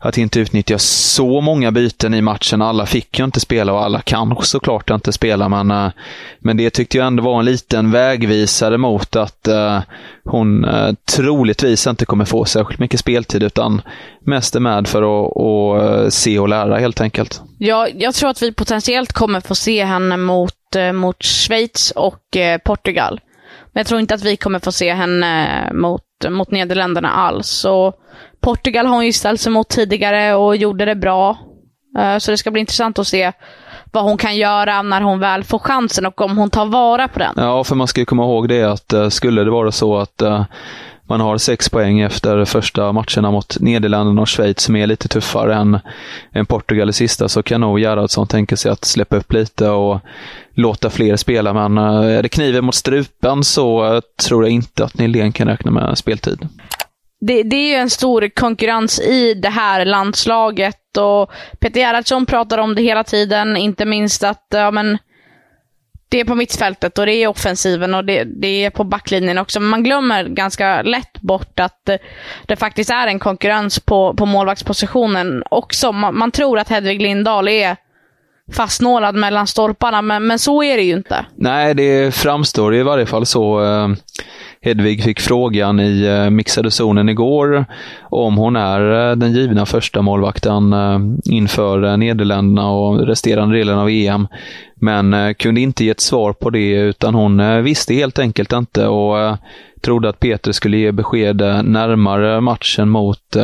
att 0.05 0.17
inte 0.17 0.39
utnyttja 0.39 0.77
så 0.79 1.41
många 1.41 1.71
byten 1.71 2.13
i 2.13 2.21
matchen. 2.21 2.61
Alla 2.61 2.85
fick 2.85 3.19
ju 3.19 3.25
inte 3.25 3.39
spela 3.39 3.73
och 3.73 3.83
alla 3.83 4.01
kan 4.01 4.35
såklart 4.41 4.89
inte 4.89 5.11
spela, 5.11 5.49
men, 5.49 5.71
eh, 5.71 5.91
men 6.39 6.57
det 6.57 6.69
tyckte 6.69 6.97
jag 6.97 7.07
ändå 7.07 7.23
var 7.23 7.39
en 7.39 7.45
liten 7.45 7.91
vägvisare 7.91 8.77
mot 8.77 9.15
att 9.15 9.47
uh, 9.49 9.79
hon 10.23 10.65
uh, 10.65 10.93
troligtvis 11.15 11.87
inte 11.87 12.05
kommer 12.05 12.25
få 12.25 12.45
särskilt 12.45 12.79
mycket 12.79 12.99
speltid, 12.99 13.43
utan 13.43 13.81
mest 14.25 14.55
är 14.55 14.59
med 14.59 14.87
för 14.87 15.01
att, 15.01 15.37
att 15.37 16.13
se 16.13 16.39
och 16.39 16.49
lära 16.49 16.77
helt 16.77 17.01
enkelt. 17.01 17.41
Ja, 17.57 17.87
jag 17.95 18.13
tror 18.13 18.29
att 18.29 18.41
vi 18.41 18.51
potentiellt 18.51 19.13
kommer 19.13 19.41
få 19.41 19.55
se 19.55 19.85
henne 19.85 20.17
mot, 20.17 20.53
mot 20.93 21.23
Schweiz 21.23 21.91
och 21.91 22.21
Portugal. 22.65 23.19
Men 23.73 23.79
jag 23.79 23.87
tror 23.87 23.99
inte 23.99 24.15
att 24.15 24.23
vi 24.23 24.37
kommer 24.37 24.59
få 24.59 24.71
se 24.71 24.93
henne 24.93 25.69
mot, 25.73 26.04
mot 26.29 26.51
Nederländerna 26.51 27.09
alls. 27.09 27.65
Och 27.65 27.95
Portugal 28.41 28.85
har 28.85 28.95
hon 28.95 29.05
ju 29.05 29.13
ställt 29.13 29.41
sig 29.41 29.51
mot 29.51 29.69
tidigare 29.69 30.35
och 30.35 30.55
gjorde 30.55 30.85
det 30.85 30.95
bra. 30.95 31.37
Eh, 31.99 32.17
så 32.17 32.31
det 32.31 32.37
ska 32.37 32.51
bli 32.51 32.59
intressant 32.59 32.99
att 32.99 33.07
se 33.07 33.31
vad 33.91 34.03
hon 34.03 34.17
kan 34.17 34.37
göra 34.37 34.81
när 34.81 35.01
hon 35.01 35.19
väl 35.19 35.43
får 35.43 35.59
chansen 35.59 36.05
och 36.05 36.21
om 36.21 36.37
hon 36.37 36.49
tar 36.49 36.65
vara 36.65 37.07
på 37.07 37.19
den. 37.19 37.33
Ja, 37.37 37.63
för 37.63 37.75
man 37.75 37.87
ska 37.87 38.01
ju 38.01 38.05
komma 38.05 38.23
ihåg 38.23 38.49
det 38.49 38.63
att 38.63 38.93
eh, 38.93 39.09
skulle 39.09 39.43
det 39.43 39.51
vara 39.51 39.71
så 39.71 39.97
att 39.97 40.21
eh, 40.21 40.45
man 41.07 41.21
har 41.21 41.37
sex 41.37 41.69
poäng 41.69 41.99
efter 41.99 42.45
första 42.45 42.91
matcherna 42.91 43.31
mot 43.31 43.57
Nederländerna 43.59 44.21
och 44.21 44.29
Schweiz 44.29 44.61
som 44.61 44.75
är 44.75 44.87
lite 44.87 45.07
tuffare 45.07 45.55
än, 45.55 45.79
än 46.31 46.45
Portugal 46.45 46.89
i 46.89 46.93
sista 46.93 47.29
så 47.29 47.43
kan 47.43 47.61
nog 47.61 47.79
Gerhardsson 47.79 48.27
tänka 48.27 48.57
sig 48.57 48.71
att 48.71 48.85
släppa 48.85 49.15
upp 49.15 49.33
lite 49.33 49.69
och 49.69 49.99
låta 50.53 50.89
fler 50.89 51.15
spela. 51.15 51.53
Men 51.53 51.77
eh, 51.77 52.17
är 52.17 52.23
det 52.23 52.29
kniven 52.29 52.65
mot 52.65 52.75
strupen 52.75 53.43
så 53.43 53.93
eh, 53.93 54.01
tror 54.27 54.43
jag 54.43 54.51
inte 54.51 54.85
att 54.85 54.97
Nylén 54.97 55.31
kan 55.31 55.47
räkna 55.47 55.71
med 55.71 55.97
speltid. 55.97 56.47
Det, 57.21 57.43
det, 57.43 57.55
är 57.55 57.67
ju 57.67 57.75
en 57.75 57.89
stor 57.89 58.29
konkurrens 58.35 58.99
i 58.99 59.33
det 59.33 59.49
här 59.49 59.85
landslaget 59.85 60.97
och 60.97 61.31
Peter 61.59 61.79
Gerhardsson 61.79 62.25
pratar 62.25 62.57
om 62.57 62.75
det 62.75 62.81
hela 62.81 63.03
tiden, 63.03 63.57
inte 63.57 63.85
minst 63.85 64.23
att 64.23 64.47
ja, 64.49 64.71
men, 64.71 64.97
det 66.09 66.19
är 66.19 66.25
på 66.25 66.35
mittfältet 66.35 66.97
och 66.97 67.05
det 67.05 67.13
är 67.13 67.27
offensiven 67.27 67.93
och 67.93 68.05
det, 68.05 68.23
det 68.23 68.65
är 68.65 68.69
på 68.69 68.83
backlinjen 68.83 69.37
också. 69.37 69.59
Men 69.59 69.69
man 69.69 69.83
glömmer 69.83 70.23
ganska 70.23 70.81
lätt 70.81 71.21
bort 71.21 71.59
att 71.59 71.89
det, 72.45 72.55
faktiskt 72.55 72.89
är 72.89 73.07
en 73.07 73.19
konkurrens 73.19 73.79
på, 73.79 74.13
på 74.13 74.25
målvaktspositionen 74.25 75.43
också. 75.49 75.91
Man, 75.91 76.17
man 76.17 76.31
tror 76.31 76.59
att 76.59 76.69
Hedvig 76.69 77.01
Lindahl 77.01 77.47
är 77.47 77.77
fastnålad 78.53 79.15
mellan 79.15 79.47
stolparna, 79.47 80.01
men, 80.01 80.27
men 80.27 80.39
så 80.39 80.63
är 80.63 80.77
det 80.77 80.83
ju 80.83 80.93
inte. 80.93 81.25
Nej, 81.35 81.73
det 81.73 82.15
framstår 82.15 82.75
i 82.75 82.83
varje 82.83 83.05
fall 83.05 83.25
så. 83.25 83.63
Eh, 83.63 83.89
Hedvig 84.65 85.03
fick 85.03 85.19
frågan 85.19 85.79
i 85.79 86.03
eh, 86.05 86.29
mixade 86.29 86.71
zonen 86.71 87.09
igår 87.09 87.65
om 88.01 88.37
hon 88.37 88.55
är 88.55 89.09
eh, 89.09 89.15
den 89.15 89.33
givna 89.33 89.65
första 89.65 90.01
målvakten 90.01 90.73
eh, 90.73 90.99
inför 91.25 91.97
Nederländerna 91.97 92.69
och 92.69 93.07
resterande 93.07 93.57
delen 93.57 93.77
av 93.77 93.89
EM. 93.89 94.27
Men 94.75 95.35
kunde 95.35 95.61
inte 95.61 95.85
ge 95.85 95.89
ett 95.89 95.99
svar 95.99 96.33
på 96.33 96.49
det 96.49 96.71
utan 96.71 97.15
hon 97.15 97.63
visste 97.63 97.93
helt 97.93 98.19
enkelt 98.19 98.53
inte 98.53 98.87
och 98.87 99.37
trodde 99.81 100.09
att 100.09 100.19
Peter 100.19 100.51
skulle 100.51 100.77
ge 100.77 100.91
besked 100.91 101.37
närmare 101.63 102.41
matchen 102.41 102.89
mot 102.89 103.35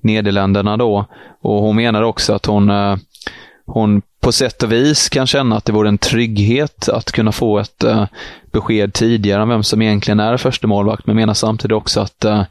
Nederländerna 0.00 0.76
då. 0.76 1.04
Och 1.42 1.62
hon 1.62 1.76
menar 1.76 2.02
också 2.02 2.32
att 2.34 2.46
hon 2.46 2.70
hon 3.66 4.02
på 4.20 4.32
sätt 4.32 4.62
och 4.62 4.72
vis 4.72 5.08
kan 5.08 5.26
känna 5.26 5.56
att 5.56 5.64
det 5.64 5.72
vore 5.72 5.88
en 5.88 5.98
trygghet 5.98 6.88
att 6.88 7.12
kunna 7.12 7.32
få 7.32 7.58
ett 7.58 7.84
eh, 7.84 8.06
besked 8.52 8.94
tidigare 8.94 9.42
om 9.42 9.48
vem 9.48 9.62
som 9.62 9.82
egentligen 9.82 10.20
är 10.20 10.36
första 10.36 10.66
målvakt 10.66 11.06
men 11.06 11.16
menar 11.16 11.34
samtidigt 11.34 11.74
också 11.74 12.00
att 12.00 12.24
eh, 12.24 12.42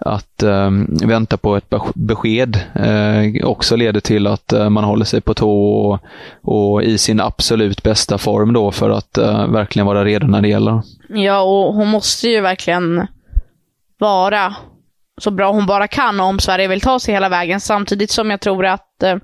att 0.00 0.42
eh, 0.42 0.70
vänta 1.06 1.36
på 1.36 1.56
ett 1.56 1.74
besked 1.94 2.60
eh, 2.74 3.46
också 3.46 3.76
leder 3.76 4.00
till 4.00 4.26
att 4.26 4.52
eh, 4.52 4.70
man 4.70 4.84
håller 4.84 5.04
sig 5.04 5.20
på 5.20 5.34
tå 5.34 5.50
och, 5.50 5.98
och, 6.42 6.82
i 6.82 6.98
sin 6.98 7.20
absolut 7.20 7.82
bästa 7.82 8.18
form 8.18 8.52
då 8.52 8.72
för 8.72 8.90
att 8.90 9.18
eh, 9.18 9.46
verkligen 9.46 9.86
vara 9.86 10.04
redo 10.04 10.26
när 10.26 10.40
det 10.40 10.48
gäller. 10.48 10.82
Ja, 11.08 11.40
och 11.40 11.74
hon 11.74 11.88
måste 11.88 12.28
ju 12.28 12.40
verkligen 12.40 13.06
vara 13.98 14.54
så 15.20 15.30
bra 15.30 15.52
hon 15.52 15.66
bara 15.66 15.88
kan 15.88 16.20
om 16.20 16.38
Sverige 16.38 16.68
vill 16.68 16.80
ta 16.80 16.98
sig 16.98 17.14
hela 17.14 17.28
vägen 17.28 17.60
samtidigt 17.60 18.10
som 18.10 18.30
jag 18.30 18.40
tror 18.40 18.66
att 18.66 19.02
eh, 19.02 19.16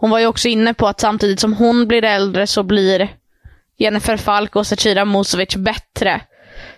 hon 0.00 0.10
var 0.10 0.18
ju 0.18 0.26
också 0.26 0.48
inne 0.48 0.74
på 0.74 0.86
att 0.86 1.00
samtidigt 1.00 1.40
som 1.40 1.52
hon 1.52 1.88
blir 1.88 2.04
äldre 2.04 2.46
så 2.46 2.62
blir 2.62 3.08
Jennifer 3.78 4.16
Falk 4.16 4.56
och 4.56 4.66
Zecira 4.66 5.04
Musovic 5.04 5.56
bättre. 5.56 6.20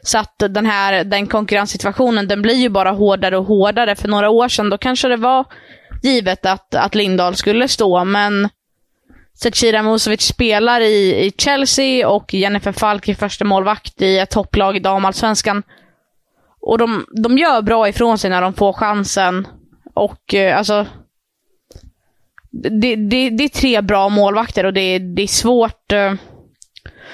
Så 0.02 0.18
att 0.18 0.34
den 0.38 0.66
här 0.66 1.04
den 1.04 1.26
konkurrenssituationen, 1.26 2.28
den 2.28 2.42
blir 2.42 2.54
ju 2.54 2.68
bara 2.68 2.90
hårdare 2.90 3.38
och 3.38 3.44
hårdare. 3.44 3.96
För 3.96 4.08
några 4.08 4.30
år 4.30 4.48
sedan, 4.48 4.70
då 4.70 4.78
kanske 4.78 5.08
det 5.08 5.16
var 5.16 5.44
givet 6.02 6.46
att, 6.46 6.74
att 6.74 6.94
Lindahl 6.94 7.36
skulle 7.36 7.68
stå, 7.68 8.04
men 8.04 8.48
Zecira 9.34 9.82
Musovic 9.82 10.22
spelar 10.22 10.80
i, 10.80 11.26
i 11.26 11.32
Chelsea 11.38 12.08
och 12.08 12.34
Jennifer 12.34 12.72
Falk 12.72 13.08
är 13.08 13.14
första 13.14 13.44
målvakt 13.44 14.02
i 14.02 14.18
ett 14.18 14.30
topplag 14.30 14.76
i 14.76 14.80
damallsvenskan. 14.80 15.62
Och 16.60 16.78
de, 16.78 17.06
de 17.22 17.38
gör 17.38 17.62
bra 17.62 17.88
ifrån 17.88 18.18
sig 18.18 18.30
när 18.30 18.42
de 18.42 18.54
får 18.54 18.72
chansen. 18.72 19.46
Och 19.94 20.34
eh, 20.34 20.58
alltså, 20.58 20.86
det, 22.52 22.96
det, 22.96 23.30
det 23.30 23.44
är 23.44 23.48
tre 23.48 23.80
bra 23.80 24.08
målvakter 24.08 24.66
och 24.66 24.72
det, 24.72 24.98
det 24.98 25.22
är 25.22 25.26
svårt 25.26 25.92
eh, 25.92 26.14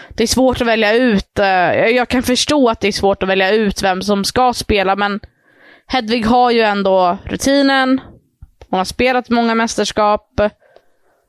det 0.09 0.23
är 0.23 0.26
svårt 0.26 0.61
att 0.61 0.66
välja 0.66 0.95
ut. 0.95 1.38
Eh, 1.38 1.47
jag 1.88 2.09
kan 2.09 2.23
förstå 2.23 2.69
att 2.69 2.81
det 2.81 2.88
är 2.88 2.93
svårt 2.93 3.23
att 3.23 3.28
välja 3.28 3.50
ut 3.50 3.83
vem 3.83 4.02
som 4.02 4.25
ska 4.25 4.52
spela, 4.52 4.97
men 4.97 5.21
Hedvig 5.87 6.26
har 6.26 6.50
ju 6.50 6.61
ändå 6.61 7.19
rutinen. 7.25 8.00
Hon 8.71 8.78
har 8.78 8.85
spelat 8.85 9.31
många 9.31 9.55
mästerskap. 9.55 10.40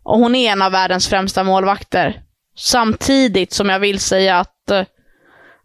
Och 0.04 0.20
hon 0.20 0.36
är 0.36 0.52
en 0.52 0.62
av 0.62 0.72
världens 0.72 1.08
främsta 1.08 1.44
målvakter. 1.44 2.22
Samtidigt 2.56 3.54
som 3.54 3.70
jag 3.70 3.80
vill 3.80 4.00
säga 4.00 4.40
att 4.40 4.72
eh, 4.72 4.84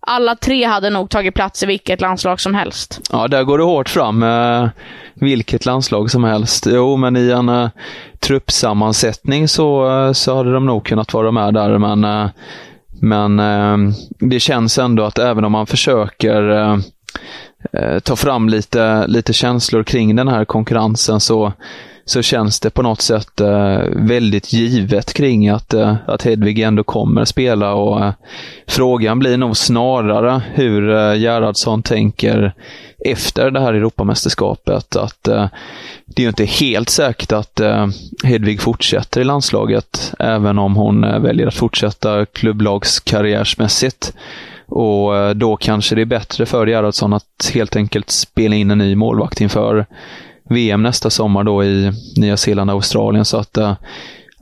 alla 0.06 0.36
tre 0.36 0.64
hade 0.64 0.90
nog 0.90 1.10
tagit 1.10 1.34
plats 1.34 1.62
i 1.62 1.66
vilket 1.66 2.00
landslag 2.00 2.40
som 2.40 2.54
helst. 2.54 3.00
Ja, 3.12 3.28
där 3.28 3.44
går 3.44 3.58
det 3.58 3.64
hårt 3.64 3.88
fram. 3.88 4.22
Eh, 4.22 4.68
vilket 5.14 5.66
landslag 5.66 6.10
som 6.10 6.24
helst. 6.24 6.66
Jo, 6.70 6.96
men 6.96 7.16
i 7.16 7.30
en 7.30 7.48
eh, 7.48 7.68
truppsammansättning 8.20 9.48
så, 9.48 9.90
eh, 9.90 10.12
så 10.12 10.36
hade 10.36 10.52
de 10.52 10.66
nog 10.66 10.84
kunnat 10.84 11.14
vara 11.14 11.30
med 11.30 11.54
där, 11.54 11.78
men, 11.78 12.04
eh, 12.04 12.30
men 13.00 13.40
eh, 13.40 13.94
det 14.18 14.40
känns 14.40 14.78
ändå 14.78 15.04
att 15.04 15.18
även 15.18 15.44
om 15.44 15.52
man 15.52 15.66
försöker 15.66 16.50
eh, 16.50 16.78
eh, 17.72 17.98
ta 17.98 18.16
fram 18.16 18.48
lite, 18.48 19.06
lite 19.06 19.32
känslor 19.32 19.82
kring 19.82 20.16
den 20.16 20.28
här 20.28 20.44
konkurrensen 20.44 21.20
så 21.20 21.52
så 22.04 22.22
känns 22.22 22.60
det 22.60 22.70
på 22.70 22.82
något 22.82 23.00
sätt 23.00 23.40
eh, 23.40 23.80
väldigt 23.90 24.52
givet 24.52 25.12
kring 25.12 25.48
att, 25.48 25.74
eh, 25.74 25.96
att 26.06 26.22
Hedvig 26.22 26.58
ändå 26.58 26.84
kommer 26.84 27.24
spela 27.24 27.74
och 27.74 28.04
eh, 28.04 28.12
frågan 28.66 29.18
blir 29.18 29.36
nog 29.36 29.56
snarare 29.56 30.42
hur 30.54 30.90
eh, 30.90 31.14
Gerhardsson 31.14 31.82
tänker 31.82 32.54
efter 33.04 33.50
det 33.50 33.60
här 33.60 33.74
Europamästerskapet. 33.74 34.96
Att 34.96 35.28
eh, 35.28 35.46
det 36.06 36.22
är 36.22 36.24
ju 36.24 36.28
inte 36.28 36.44
helt 36.44 36.88
säkert 36.88 37.32
att 37.32 37.60
eh, 37.60 37.86
Hedvig 38.24 38.60
fortsätter 38.60 39.20
i 39.20 39.24
landslaget, 39.24 40.14
även 40.18 40.58
om 40.58 40.76
hon 40.76 41.04
eh, 41.04 41.18
väljer 41.18 41.46
att 41.46 41.54
fortsätta 41.54 42.26
klubblagskarriärsmässigt. 42.26 44.14
Och 44.66 45.16
eh, 45.16 45.30
då 45.30 45.56
kanske 45.56 45.94
det 45.94 46.00
är 46.00 46.06
bättre 46.06 46.46
för 46.46 46.66
Gerhardsson 46.66 47.12
att 47.12 47.50
helt 47.54 47.76
enkelt 47.76 48.10
spela 48.10 48.56
in 48.56 48.70
en 48.70 48.78
ny 48.78 48.94
målvakt 48.96 49.40
inför 49.40 49.86
VM 50.52 50.82
nästa 50.82 51.10
sommar 51.10 51.44
då 51.44 51.64
i 51.64 51.92
Nya 52.16 52.36
Zeeland 52.36 52.70
och 52.70 52.74
Australien. 52.74 53.24
Så 53.24 53.36
att 53.36 53.56
äh, 53.56 53.74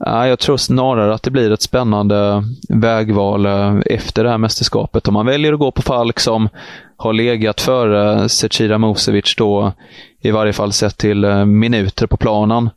jag 0.05 0.39
tror 0.39 0.57
snarare 0.57 1.13
att 1.13 1.23
det 1.23 1.31
blir 1.31 1.51
ett 1.51 1.61
spännande 1.61 2.43
vägval 2.69 3.45
äh, 3.45 3.79
efter 3.85 4.23
det 4.23 4.29
här 4.29 4.37
mästerskapet. 4.37 5.07
Om 5.07 5.13
man 5.13 5.25
väljer 5.25 5.53
att 5.53 5.59
gå 5.59 5.71
på 5.71 5.81
Falk 5.81 6.19
som 6.19 6.49
har 6.97 7.13
legat 7.13 7.61
före 7.61 8.29
Zecira 8.29 8.77
Musevic 8.77 9.35
då, 9.37 9.73
i 10.21 10.31
varje 10.31 10.53
fall 10.53 10.71
sett 10.71 10.97
till 10.97 11.23
äh, 11.23 11.45
minuter 11.45 12.07
på 12.07 12.17
planen. 12.17 12.69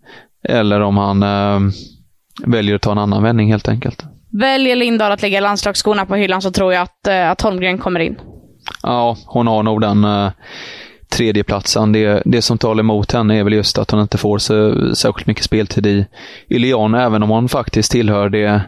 Eller 0.49 0.81
om 0.81 0.97
han 0.97 1.25
väljer 2.47 2.75
att 2.75 2.83
ta 2.83 2.93
en 2.93 2.99
annan 2.99 3.23
vändning 3.23 3.51
helt 3.51 3.69
enkelt. 3.69 4.05
Väljer 4.33 4.77
Lindahl 4.77 5.13
att 5.13 5.23
lägga 5.23 5.41
landslagsskorna 5.41 6.07
på 6.07 6.15
hyllan 6.15 6.43
så 6.43 6.51
tror 6.51 6.73
jag 6.73 6.83
att, 6.83 7.09
att 7.09 7.41
Holmgren 7.41 7.79
kommer 7.79 8.01
in. 8.01 8.17
Ja, 8.83 9.17
hon 9.27 9.47
har 9.47 9.63
nog 9.63 9.81
den 9.81 10.07
tredjeplatsen. 11.15 11.93
Det, 11.93 12.23
det 12.25 12.43
som 12.43 12.59
talar 12.59 12.81
emot 12.81 13.13
henne 13.13 13.39
är 13.39 13.45
väl 13.45 13.53
just 13.53 13.79
att 13.79 13.91
hon 13.91 14.01
inte 14.01 14.19
får 14.19 14.39
så, 14.39 14.75
särskilt 14.95 15.27
mycket 15.27 15.45
speltid 15.45 15.87
i, 15.87 16.07
i 16.49 16.59
Lyon, 16.59 16.95
även 16.95 17.23
om 17.23 17.31
hon 17.31 17.49
faktiskt 17.49 17.93
tillhör 17.93 18.29
det, 18.29 18.63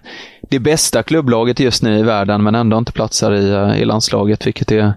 det 0.50 0.58
bästa 0.58 1.02
klubblaget 1.02 1.60
just 1.60 1.82
nu 1.82 1.98
i 1.98 2.02
världen, 2.02 2.42
men 2.42 2.54
ändå 2.54 2.78
inte 2.78 2.92
platsar 2.92 3.32
i, 3.32 3.50
eh, 3.50 3.82
i 3.82 3.84
landslaget, 3.84 4.46
vilket 4.46 4.72
är 4.72 4.92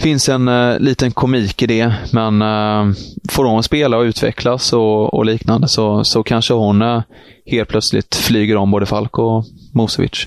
finns 0.00 0.28
en 0.28 0.48
uh, 0.48 0.80
liten 0.80 1.10
komik 1.12 1.62
i 1.62 1.66
det, 1.66 1.94
men 2.12 2.42
uh, 2.42 2.94
får 3.30 3.44
hon 3.44 3.62
spela 3.62 3.96
och 3.96 4.02
utvecklas 4.02 4.72
och, 4.72 5.14
och 5.14 5.24
liknande 5.24 5.68
så, 5.68 6.04
så 6.04 6.22
kanske 6.22 6.54
hon 6.54 6.82
uh, 6.82 7.02
helt 7.46 7.68
plötsligt 7.68 8.14
flyger 8.14 8.56
om 8.56 8.70
både 8.70 8.86
Falk 8.86 9.18
och 9.18 9.44
Mosevic. 9.74 10.26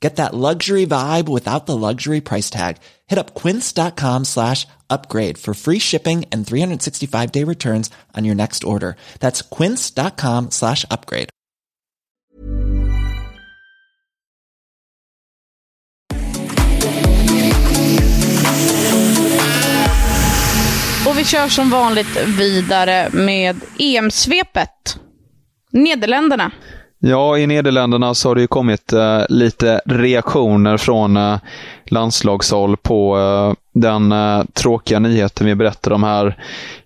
Get 0.00 0.16
that 0.16 0.32
luxury 0.34 0.86
vibe 0.86 1.28
without 1.28 1.66
the 1.66 1.76
luxury 1.76 2.20
price 2.20 2.50
tag. 2.50 2.76
Hit 3.06 3.18
up 3.18 3.34
quince.com 3.34 4.24
slash 4.24 4.66
upgrade 4.88 5.38
for 5.38 5.54
free 5.54 5.80
shipping 5.80 6.24
and 6.30 6.46
365 6.46 7.32
day 7.32 7.44
returns 7.44 7.90
on 8.16 8.24
your 8.24 8.34
next 8.34 8.64
order. 8.64 8.96
That's 9.20 9.42
quince.com 9.42 10.50
slash 10.50 10.84
upgrade. 10.90 11.30
Och 21.08 21.18
vi 21.18 21.24
kör 21.24 21.48
som 21.48 21.70
vanligt 21.70 22.16
vidare 22.38 23.10
med 23.12 23.56
EM-svepet. 23.78 24.98
Nederländerna. 25.72 26.50
Ja, 27.00 27.38
i 27.38 27.46
Nederländerna 27.46 28.14
så 28.14 28.28
har 28.28 28.34
det 28.34 28.40
ju 28.40 28.46
kommit 28.46 28.92
eh, 28.92 29.22
lite 29.28 29.80
reaktioner 29.84 30.76
från 30.76 31.16
eh, 31.16 31.38
landslagshåll 31.84 32.76
på 32.76 33.18
eh, 33.18 33.80
den 33.80 34.12
eh, 34.12 34.42
tråkiga 34.52 34.98
nyheten 34.98 35.46
vi 35.46 35.54
berättade 35.54 35.94
om 35.94 36.02
här 36.02 36.36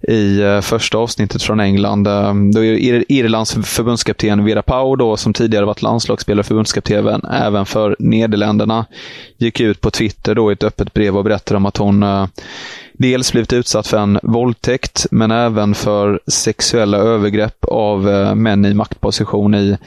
i 0.08 0.40
eh, 0.40 0.60
första 0.60 0.98
avsnittet 0.98 1.42
från 1.42 1.60
England. 1.60 2.06
Eh, 2.06 2.34
då 2.54 2.64
är 2.64 3.12
Irlands 3.12 3.52
förbundskapten 3.52 4.44
Vera 4.44 4.62
Pau, 4.62 4.96
då, 4.96 5.16
som 5.16 5.32
tidigare 5.32 5.64
varit 5.64 5.82
landslagsspelare 5.82 6.40
och 6.40 6.46
förbundskapten 6.46 7.24
även 7.32 7.66
för 7.66 7.96
Nederländerna, 7.98 8.86
gick 9.36 9.60
ut 9.60 9.80
på 9.80 9.90
Twitter 9.90 10.34
då 10.34 10.50
i 10.50 10.52
ett 10.52 10.64
öppet 10.64 10.94
brev 10.94 11.16
och 11.16 11.24
berättade 11.24 11.56
om 11.56 11.66
att 11.66 11.76
hon 11.76 12.02
eh, 12.02 12.26
dels 12.92 13.32
blivit 13.32 13.52
utsatt 13.52 13.86
för 13.86 13.98
en 13.98 14.18
våldtäkt, 14.22 15.06
men 15.10 15.30
även 15.30 15.74
för 15.74 16.20
sexuella 16.26 16.98
övergrepp 16.98 17.64
av 17.64 18.08
eh, 18.08 18.34
män 18.34 18.64
i 18.64 18.74
maktposition 18.74 19.54
i, 19.54 19.78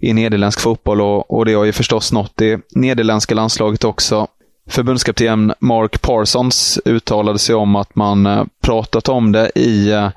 i 0.00 0.12
nederländsk 0.12 0.60
fotboll. 0.60 1.00
Och, 1.00 1.38
och 1.38 1.44
det 1.44 1.54
har 1.54 1.64
ju 1.64 1.72
förstås 1.72 2.12
nått 2.12 2.32
det 2.34 2.60
nederländska 2.70 3.34
landslaget 3.34 3.84
också. 3.84 4.26
Förbundskapten 4.68 5.54
Mark 5.58 6.02
Parsons 6.02 6.78
uttalade 6.84 7.38
sig 7.38 7.54
om 7.54 7.76
att 7.76 7.94
man 7.94 8.26
eh, 8.26 8.44
pratat 8.62 9.08
om 9.08 9.32
det 9.32 9.50
i 9.54 9.90
eh, 9.90 10.08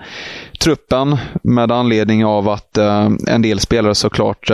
truppen 0.60 1.18
med 1.44 1.72
anledning 1.72 2.26
av 2.26 2.50
att 2.50 2.78
en 3.28 3.42
del 3.42 3.60
spelare 3.60 3.96
såklart 3.96 4.52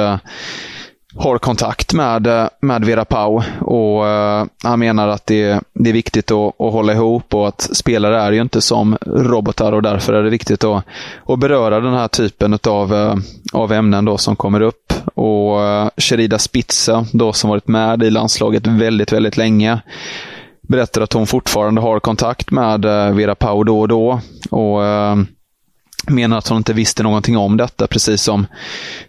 har 1.15 1.37
kontakt 1.37 1.93
med, 1.93 2.27
eh, 2.27 2.47
med 2.59 2.85
Vera 2.85 3.05
Pau 3.05 3.41
och 3.59 4.05
uh, 4.05 4.45
han 4.63 4.79
menar 4.79 5.07
att 5.07 5.25
det, 5.25 5.59
det 5.73 5.89
är 5.89 5.93
viktigt 5.93 6.31
att, 6.31 6.61
att, 6.61 6.73
hålla 6.73 6.93
ihop 6.93 7.33
och 7.33 7.47
att 7.47 7.61
spelare 7.61 8.21
är 8.21 8.31
ju 8.31 8.41
inte 8.41 8.61
som 8.61 8.97
robotar 9.05 9.71
och 9.71 9.81
därför 9.81 10.13
är 10.13 10.23
det 10.23 10.29
viktigt 10.29 10.63
att, 10.63 10.83
att 11.25 11.39
beröra 11.39 11.79
den 11.79 11.93
här 11.93 12.07
typen 12.07 12.59
av, 12.67 12.93
uh, 12.93 13.15
av 13.53 13.71
ämnen 13.71 14.05
då 14.05 14.17
som 14.17 14.35
kommer 14.35 14.61
upp. 14.61 14.93
Och 15.13 15.59
uh, 15.59 15.89
Sherida 15.97 16.39
Spitza, 16.39 17.05
då 17.13 17.33
som 17.33 17.49
varit 17.49 17.67
med 17.67 18.03
i 18.03 18.09
landslaget 18.09 18.67
väldigt, 18.67 19.11
väldigt 19.11 19.37
länge, 19.37 19.81
berättar 20.61 21.01
att 21.01 21.13
hon 21.13 21.27
fortfarande 21.27 21.81
har 21.81 21.99
kontakt 21.99 22.51
med 22.51 22.81
Vera 23.15 23.35
Pau 23.35 23.63
då 23.63 23.79
och 23.79 23.87
då. 23.87 24.21
Och 24.51 24.81
menar 26.07 26.37
att 26.37 26.47
hon 26.47 26.57
inte 26.57 26.73
visste 26.73 27.03
någonting 27.03 27.37
om 27.37 27.57
detta, 27.57 27.87
precis 27.87 28.21
som, 28.21 28.47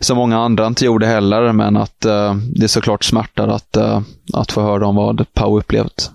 som 0.01 0.17
många 0.17 0.39
andra 0.39 0.67
inte 0.67 0.85
gjorde 0.85 1.07
heller, 1.07 1.53
men 1.53 1.77
att 1.77 2.07
uh, 2.07 2.35
det 2.35 2.69
såklart 2.69 3.05
smärtar 3.05 3.49
att, 3.49 3.77
uh, 3.77 4.01
att 4.33 4.53
få 4.53 4.63
höra 4.63 4.87
om 4.87 4.97
vad 4.97 5.33
Pau 5.33 5.59
upplevt. 5.59 6.11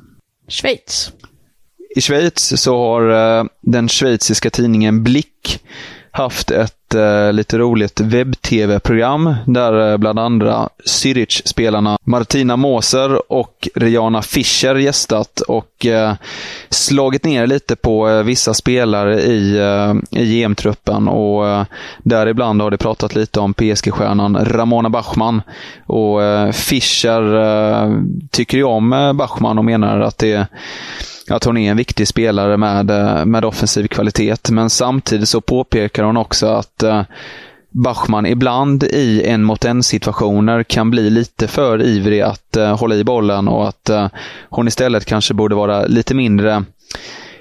Schweiz. 0.47 1.11
I 1.95 2.01
Schweiz 2.01 2.61
så 2.61 2.77
har 2.77 3.09
uh, 3.09 3.45
den 3.61 3.89
schweiziska 3.89 4.49
tidningen 4.49 5.03
Blick 5.03 5.59
haft 6.11 6.51
ett 6.51 6.76
eh, 6.95 7.33
lite 7.33 7.57
roligt 7.57 7.99
webb-tv-program 7.99 9.35
där 9.45 9.91
eh, 9.91 9.97
bland 9.97 10.19
andra 10.19 10.69
Zürich-spelarna 10.85 11.97
Martina 12.03 12.55
Moser 12.55 13.31
och 13.31 13.67
Rihanna 13.75 14.21
Fischer 14.21 14.75
gästat 14.75 15.41
och 15.41 15.85
eh, 15.85 16.13
slagit 16.69 17.25
ner 17.25 17.47
lite 17.47 17.75
på 17.75 18.09
eh, 18.09 18.23
vissa 18.23 18.53
spelare 18.53 19.21
i, 19.21 19.57
eh, 19.57 20.21
i 20.21 20.43
EM-truppen 20.43 21.07
och 21.07 21.47
eh, 21.47 21.65
däribland 22.03 22.61
har 22.61 22.71
det 22.71 22.77
pratat 22.77 23.15
lite 23.15 23.39
om 23.39 23.53
PSG-stjärnan 23.53 24.37
Ramona 24.45 24.89
Bachmann. 24.89 25.41
Och 25.85 26.23
eh, 26.23 26.51
Fischer 26.51 27.35
eh, 27.35 28.01
tycker 28.31 28.57
ju 28.57 28.63
om 28.63 28.93
eh, 28.93 29.13
Bachmann 29.13 29.57
och 29.57 29.65
menar 29.65 29.99
att 29.99 30.17
det 30.17 30.47
att 31.29 31.43
hon 31.43 31.57
är 31.57 31.71
en 31.71 31.77
viktig 31.77 32.07
spelare 32.07 32.57
med, 32.57 32.91
eh, 32.91 33.25
med 33.25 33.45
offensiv 33.45 33.87
kvalitet. 33.87 34.51
Men 34.51 34.69
samtidigt 34.69 35.29
så 35.29 35.41
påpekar 35.41 36.03
hon 36.03 36.17
också 36.17 36.47
att 36.47 36.83
eh, 36.83 37.01
Bachmann 37.69 38.25
ibland 38.25 38.83
i 38.83 39.23
en 39.23 39.43
mot 39.43 39.65
en 39.65 39.83
situationer 39.83 40.63
kan 40.63 40.91
bli 40.91 41.09
lite 41.09 41.47
för 41.47 41.81
ivrig 41.81 42.21
att 42.21 42.57
uh, 42.57 42.75
hålla 42.75 42.95
i 42.95 43.03
bollen 43.03 43.47
och 43.47 43.67
att 43.67 43.89
uh, 43.89 44.07
hon 44.49 44.67
istället 44.67 45.05
kanske 45.05 45.33
borde 45.33 45.55
vara 45.55 45.85
lite 45.85 46.15
mindre 46.15 46.63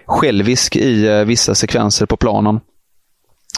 självisk 0.07 0.77
i 0.77 1.25
vissa 1.27 1.55
sekvenser 1.55 2.07
på 2.07 2.17
planen. 2.17 2.61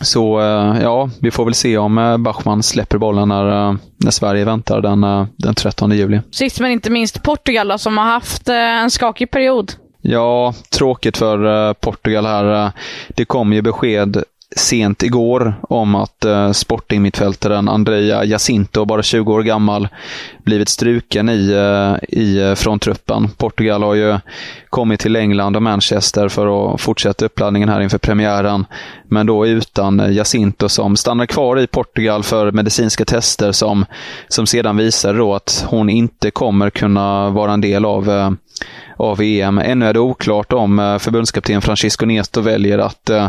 Så 0.02 0.40
ja, 0.82 1.10
vi 1.20 1.30
får 1.30 1.44
väl 1.44 1.54
se 1.54 1.78
om 1.78 2.16
Bachmann 2.18 2.62
släpper 2.62 2.98
bollen 2.98 3.28
när, 3.28 3.76
när 3.96 4.10
Sverige 4.10 4.44
väntar 4.44 4.80
den, 4.80 5.00
den 5.36 5.54
13 5.54 5.90
juli. 5.90 6.20
Sist 6.30 6.60
men 6.60 6.70
inte 6.70 6.90
minst 6.90 7.22
Portugal 7.22 7.78
som 7.78 7.98
har 7.98 8.04
haft 8.04 8.48
en 8.48 8.90
skakig 8.90 9.30
period. 9.30 9.72
Ja, 10.00 10.54
tråkigt 10.70 11.16
för 11.16 11.68
eh, 11.68 11.72
Portugal 11.72 12.26
här. 12.26 12.64
Eh, 12.64 12.70
det 13.08 13.24
kom 13.24 13.52
ju 13.52 13.62
besked 13.62 14.24
sent 14.56 15.02
igår 15.02 15.54
om 15.62 15.94
att 15.94 16.24
eh, 16.24 16.52
Sporting-mittfältaren 16.52 17.68
Andrea 17.68 18.24
Jacinto, 18.24 18.84
bara 18.84 19.02
20 19.02 19.32
år 19.32 19.42
gammal, 19.42 19.88
blivit 20.44 20.68
struken 20.68 21.28
i, 21.28 21.50
eh, 21.50 22.18
i, 22.18 22.54
från 22.56 22.78
truppen. 22.78 23.28
Portugal 23.28 23.82
har 23.82 23.94
ju 23.94 24.18
kommit 24.70 25.00
till 25.00 25.16
England 25.16 25.56
och 25.56 25.62
Manchester 25.62 26.28
för 26.28 26.74
att 26.74 26.80
fortsätta 26.80 27.24
uppladdningen 27.24 27.68
här 27.68 27.80
inför 27.80 27.98
premiären. 27.98 28.66
Men 29.08 29.26
då 29.26 29.46
utan 29.46 30.14
Jacinto 30.14 30.68
som 30.68 30.96
stannar 30.96 31.26
kvar 31.26 31.60
i 31.60 31.66
Portugal 31.66 32.22
för 32.22 32.52
medicinska 32.52 33.04
tester 33.04 33.52
som, 33.52 33.84
som 34.28 34.46
sedan 34.46 34.76
visar 34.76 35.14
då 35.14 35.34
att 35.34 35.64
hon 35.68 35.90
inte 35.90 36.30
kommer 36.30 36.70
kunna 36.70 37.30
vara 37.30 37.52
en 37.52 37.60
del 37.60 37.84
av 37.84 38.10
eh, 38.10 38.30
av 38.96 39.22
EM. 39.22 39.58
Ännu 39.58 39.86
är 39.86 39.92
det 39.92 40.00
oklart 40.00 40.52
om 40.52 40.78
eh, 40.78 40.98
förbundskapten 40.98 41.62
Francisco 41.62 42.06
Neto 42.06 42.40
väljer 42.40 42.78
att 42.78 43.10
eh, 43.10 43.28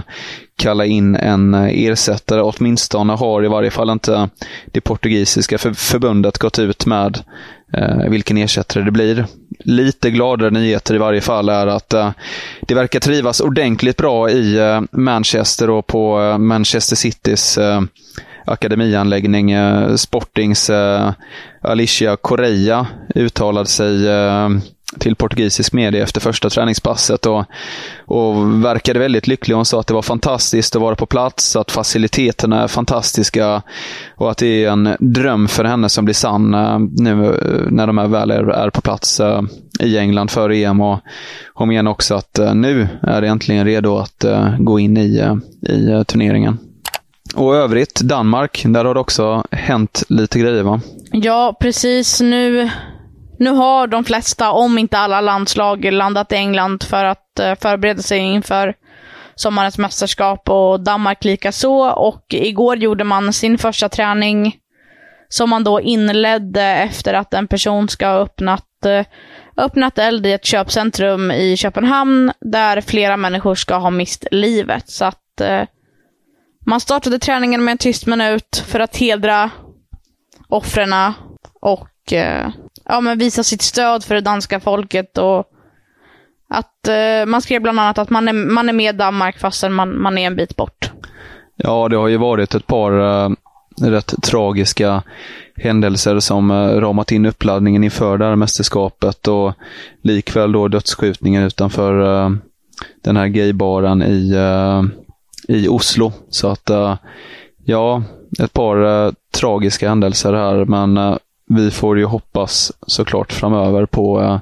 kalla 0.57 0.85
in 0.85 1.15
en 1.15 1.53
ersättare. 1.53 2.41
Åtminstone 2.41 3.13
har 3.13 3.45
i 3.45 3.47
varje 3.47 3.71
fall 3.71 3.89
inte 3.89 4.29
det 4.65 4.81
portugisiska 4.81 5.57
förbundet 5.57 6.37
gått 6.37 6.59
ut 6.59 6.85
med 6.85 7.23
Eh, 7.73 8.09
vilken 8.09 8.37
ersättare 8.37 8.83
det 8.83 8.91
blir. 8.91 9.25
Lite 9.59 10.11
gladare 10.11 10.49
nyheter 10.49 10.95
i 10.95 10.97
varje 10.97 11.21
fall 11.21 11.49
är 11.49 11.67
att 11.67 11.93
eh, 11.93 12.11
det 12.61 12.73
verkar 12.73 12.99
trivas 12.99 13.39
ordentligt 13.39 13.97
bra 13.97 14.29
i 14.29 14.57
eh, 14.57 14.81
Manchester 14.91 15.69
och 15.69 15.87
på 15.87 16.37
Manchester 16.37 16.95
Citys 16.95 17.59
akademianläggning. 18.45 19.55
Sportings 19.97 20.69
Alicia 21.61 22.15
Correa 22.15 22.87
uttalade 23.15 23.69
sig 23.69 24.07
till 24.97 25.15
portugisisk 25.15 25.73
media 25.73 26.03
efter 26.03 26.21
första 26.21 26.49
träningspasset 26.49 27.25
och, 27.25 27.45
och 28.05 28.63
verkade 28.65 28.99
väldigt 28.99 29.27
lycklig. 29.27 29.55
Hon 29.55 29.65
sa 29.65 29.79
att 29.79 29.87
det 29.87 29.93
var 29.93 30.01
fantastiskt 30.01 30.75
att 30.75 30.81
vara 30.81 30.95
på 30.95 31.05
plats, 31.05 31.55
att 31.55 31.71
faciliteterna 31.71 32.63
är 32.63 32.67
fantastiska 32.67 33.61
och 34.15 34.31
att 34.31 34.37
det 34.37 34.63
är 34.63 34.71
en 34.71 34.95
dröm 34.99 35.47
för 35.47 35.63
henne 35.63 35.89
som 35.89 36.05
blir 36.05 36.15
sann 36.15 36.53
eh, 36.53 36.79
nu 36.79 37.25
eh, 37.25 37.71
när 37.71 37.87
de 37.87 37.97
här 37.97 38.07
väl 38.07 38.31
är, 38.31 38.49
är 38.49 38.69
på 38.69 38.81
plats 38.81 39.19
eh, 39.19 39.41
i 39.79 39.97
England 39.97 40.31
för 40.31 40.49
EM. 40.49 40.81
Och 40.81 40.99
hon 41.53 41.67
menar 41.67 41.91
också 41.91 42.15
att 42.15 42.39
nu 42.53 42.87
är 43.01 43.21
det 43.21 43.27
äntligen 43.27 43.65
redo 43.65 43.97
att 43.97 44.25
gå 44.59 44.79
in 44.79 44.97
i, 44.97 45.37
i 45.69 46.03
turneringen. 46.07 46.57
Och 47.35 47.55
övrigt, 47.55 47.99
Danmark, 47.99 48.63
där 48.67 48.85
har 48.85 48.93
det 48.93 48.99
också 48.99 49.43
hänt 49.51 50.03
lite 50.09 50.39
grejer 50.39 50.63
va? 50.63 50.81
Ja, 51.11 51.57
precis. 51.59 52.21
Nu 52.21 52.69
nu 53.39 53.49
har 53.49 53.87
de 53.87 54.03
flesta, 54.03 54.51
om 54.51 54.77
inte 54.77 54.97
alla 54.97 55.21
landslag, 55.21 55.91
landat 55.91 56.31
i 56.31 56.35
England 56.35 56.83
för 56.83 57.05
att 57.05 57.39
eh, 57.39 57.55
förbereda 57.55 58.01
sig 58.01 58.19
inför 58.19 58.73
sommarens 59.35 59.77
mästerskap 59.77 60.49
och 60.49 60.79
Danmark 60.79 61.23
lika 61.23 61.51
så. 61.51 61.89
Och 61.89 62.25
igår 62.29 62.77
gjorde 62.77 63.03
man 63.03 63.33
sin 63.33 63.57
första 63.57 63.89
träning 63.89 64.57
som 65.29 65.49
man 65.49 65.63
då 65.63 65.81
inledde 65.81 66.63
efter 66.63 67.13
att 67.13 67.33
en 67.33 67.47
person 67.47 67.89
ska 67.89 68.07
ha 68.07 68.19
öppnat, 68.19 68.85
eh, 68.85 69.05
öppnat 69.57 69.97
eld 69.97 70.25
i 70.25 70.31
ett 70.31 70.45
köpcentrum 70.45 71.31
i 71.31 71.57
Köpenhamn 71.57 72.31
där 72.41 72.81
flera 72.81 73.17
människor 73.17 73.55
ska 73.55 73.75
ha 73.75 73.89
mist 73.89 74.27
livet. 74.31 74.89
Så 74.89 75.05
att 75.05 75.41
eh, 75.41 75.63
man 76.65 76.79
startade 76.79 77.19
träningen 77.19 77.63
med 77.63 77.71
en 77.71 77.77
tyst 77.77 78.05
minut 78.05 78.63
för 78.67 78.79
att 78.79 78.97
hedra 78.97 79.49
offren 80.47 80.93
och 81.61 82.13
ja, 82.89 83.01
men 83.01 83.17
visa 83.17 83.43
sitt 83.43 83.61
stöd 83.61 84.03
för 84.03 84.15
det 84.15 84.21
danska 84.21 84.59
folket 84.59 85.17
och 85.17 85.45
att 86.49 86.87
eh, 86.87 87.25
man 87.27 87.41
skrev 87.41 87.61
bland 87.61 87.79
annat 87.79 87.97
att 87.97 88.09
man 88.09 88.27
är, 88.27 88.33
man 88.33 88.69
är 88.69 88.73
med 88.73 88.95
Danmark 88.95 89.39
fastän 89.39 89.73
man, 89.73 90.01
man 90.01 90.17
är 90.17 90.27
en 90.27 90.35
bit 90.35 90.55
bort. 90.55 90.91
Ja, 91.55 91.87
det 91.89 91.95
har 91.95 92.07
ju 92.07 92.17
varit 92.17 92.55
ett 92.55 92.67
par 92.67 92.91
eh, 92.99 93.29
rätt 93.81 94.13
tragiska 94.23 95.03
händelser 95.55 96.19
som 96.19 96.51
eh, 96.51 96.55
ramat 96.55 97.11
in 97.11 97.25
uppladdningen 97.25 97.83
inför 97.83 98.17
det 98.17 98.25
här 98.25 98.35
mästerskapet 98.35 99.27
och 99.27 99.53
likväl 100.01 100.51
då 100.51 100.67
dödsskjutningen 100.67 101.43
utanför 101.43 102.23
eh, 102.23 102.31
den 103.03 103.17
här 103.17 103.27
gaybaren 103.27 104.03
i, 104.03 104.33
eh, 104.33 104.83
i 105.57 105.67
Oslo. 105.67 106.11
Så 106.29 106.47
att, 106.47 106.69
eh, 106.69 106.95
ja, 107.65 108.03
ett 108.39 108.53
par 108.53 109.05
eh, 109.05 109.11
tragiska 109.33 109.89
händelser 109.89 110.33
här, 110.33 110.65
men 110.65 111.19
vi 111.49 111.71
får 111.71 111.99
ju 111.99 112.05
hoppas 112.05 112.71
såklart 112.87 113.31
framöver 113.31 113.85
på, 113.85 114.21
eh, 114.21 114.39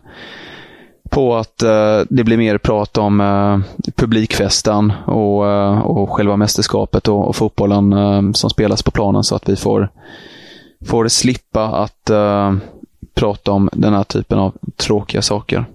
på 1.09 1.35
att 1.35 1.63
eh, 1.63 1.99
det 2.09 2.23
blir 2.23 2.37
mer 2.37 2.57
prat 2.57 2.97
om 2.97 3.21
eh, 3.21 3.59
publikfesten 3.95 4.93
och, 5.05 5.39
och 5.99 6.09
själva 6.09 6.35
mästerskapet 6.35 7.07
och, 7.07 7.27
och 7.27 7.35
fotbollen 7.35 8.33
som 8.33 8.49
spelas 8.49 8.83
på 8.83 8.91
planen 8.91 9.23
så 9.23 9.35
att 9.35 9.49
vi 9.49 9.55
får, 9.55 9.89
får 10.85 11.07
slippa 11.07 11.63
att 11.67 12.11
prata 13.13 13.51
om 13.51 13.69
den 13.73 13.93
här 13.93 14.03
typen 14.03 14.39
av 14.39 14.53
tråkiga 14.75 15.21
saker. 15.21 15.65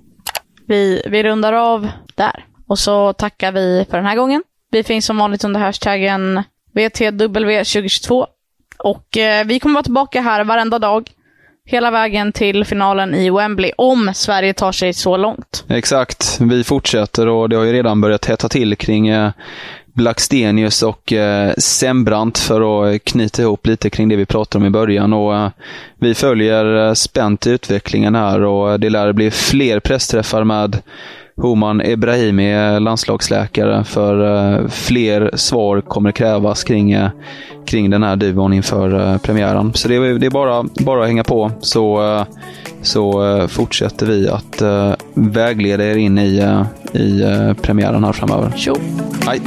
Vi, 0.66 1.02
vi 1.06 1.22
rundar 1.22 1.52
av 1.52 1.88
där 2.14 2.44
och 2.66 2.78
så 2.78 3.12
tackar 3.12 3.52
vi 3.52 3.86
för 3.90 3.96
den 3.96 4.06
här 4.06 4.16
gången. 4.16 4.42
Vi 4.70 4.84
finns 4.84 5.06
som 5.06 5.16
vanligt 5.16 5.44
under 5.44 5.60
hashtaggen 5.60 6.42
VTW2022 6.74 8.26
och 8.78 9.06
vi 9.46 9.60
kommer 9.60 9.74
vara 9.74 9.82
tillbaka 9.82 10.20
här 10.20 10.44
varenda 10.44 10.78
dag 10.78 11.10
hela 11.66 11.90
vägen 11.90 12.32
till 12.32 12.64
finalen 12.64 13.14
i 13.14 13.30
Wembley, 13.30 13.72
om 13.76 14.10
Sverige 14.14 14.54
tar 14.54 14.72
sig 14.72 14.92
så 14.92 15.16
långt. 15.16 15.64
Exakt. 15.68 16.38
Vi 16.40 16.64
fortsätter 16.64 17.28
och 17.28 17.48
det 17.48 17.56
har 17.56 17.64
ju 17.64 17.72
redan 17.72 18.00
börjat 18.00 18.24
hetta 18.24 18.48
till 18.48 18.76
kring 18.76 19.08
eh, 19.08 19.30
Blackstenius 19.94 20.82
och 20.82 21.12
eh, 21.12 21.52
Sembrant 21.58 22.38
för 22.38 22.92
att 22.94 23.04
knyta 23.04 23.42
ihop 23.42 23.66
lite 23.66 23.90
kring 23.90 24.08
det 24.08 24.16
vi 24.16 24.26
pratade 24.26 24.62
om 24.62 24.66
i 24.66 24.70
början. 24.70 25.12
Och, 25.12 25.36
eh, 25.36 25.50
vi 25.98 26.14
följer 26.14 26.86
eh, 26.86 26.94
spänt 26.94 27.46
utvecklingen 27.46 28.14
här 28.14 28.42
och 28.42 28.80
det 28.80 28.90
lär 28.90 29.12
bli 29.12 29.30
fler 29.30 29.80
pressträffar 29.80 30.44
med 30.44 30.78
Homan 31.36 31.80
Ebrahimi 31.80 32.52
är 32.52 32.80
landslagsläkare 32.80 33.84
för 33.84 34.20
uh, 34.60 34.68
fler 34.68 35.30
svar 35.34 35.80
kommer 35.80 36.12
krävas 36.12 36.64
kring, 36.64 36.96
uh, 36.96 37.08
kring 37.66 37.90
den 37.90 38.02
här 38.02 38.16
duon 38.16 38.52
inför 38.52 38.94
uh, 38.94 39.18
premiären. 39.18 39.72
Så 39.74 39.88
det 39.88 39.94
är, 39.96 40.18
det 40.18 40.26
är, 40.26 40.30
bara, 40.30 40.64
bara 40.84 41.00
att 41.00 41.06
hänga 41.06 41.24
på 41.24 41.50
så, 41.60 42.24
så 42.82 43.48
fortsätter 43.48 44.06
vi 44.06 44.28
att 44.28 44.62
vägleda 45.14 45.84
er 45.84 45.96
in 45.96 46.18
i, 46.18 46.64
i 46.92 47.22
premiären 47.62 48.04
här 48.04 48.12
framöver. 48.12 48.52
Tjo! 48.56 48.74
Hej! 49.26 49.40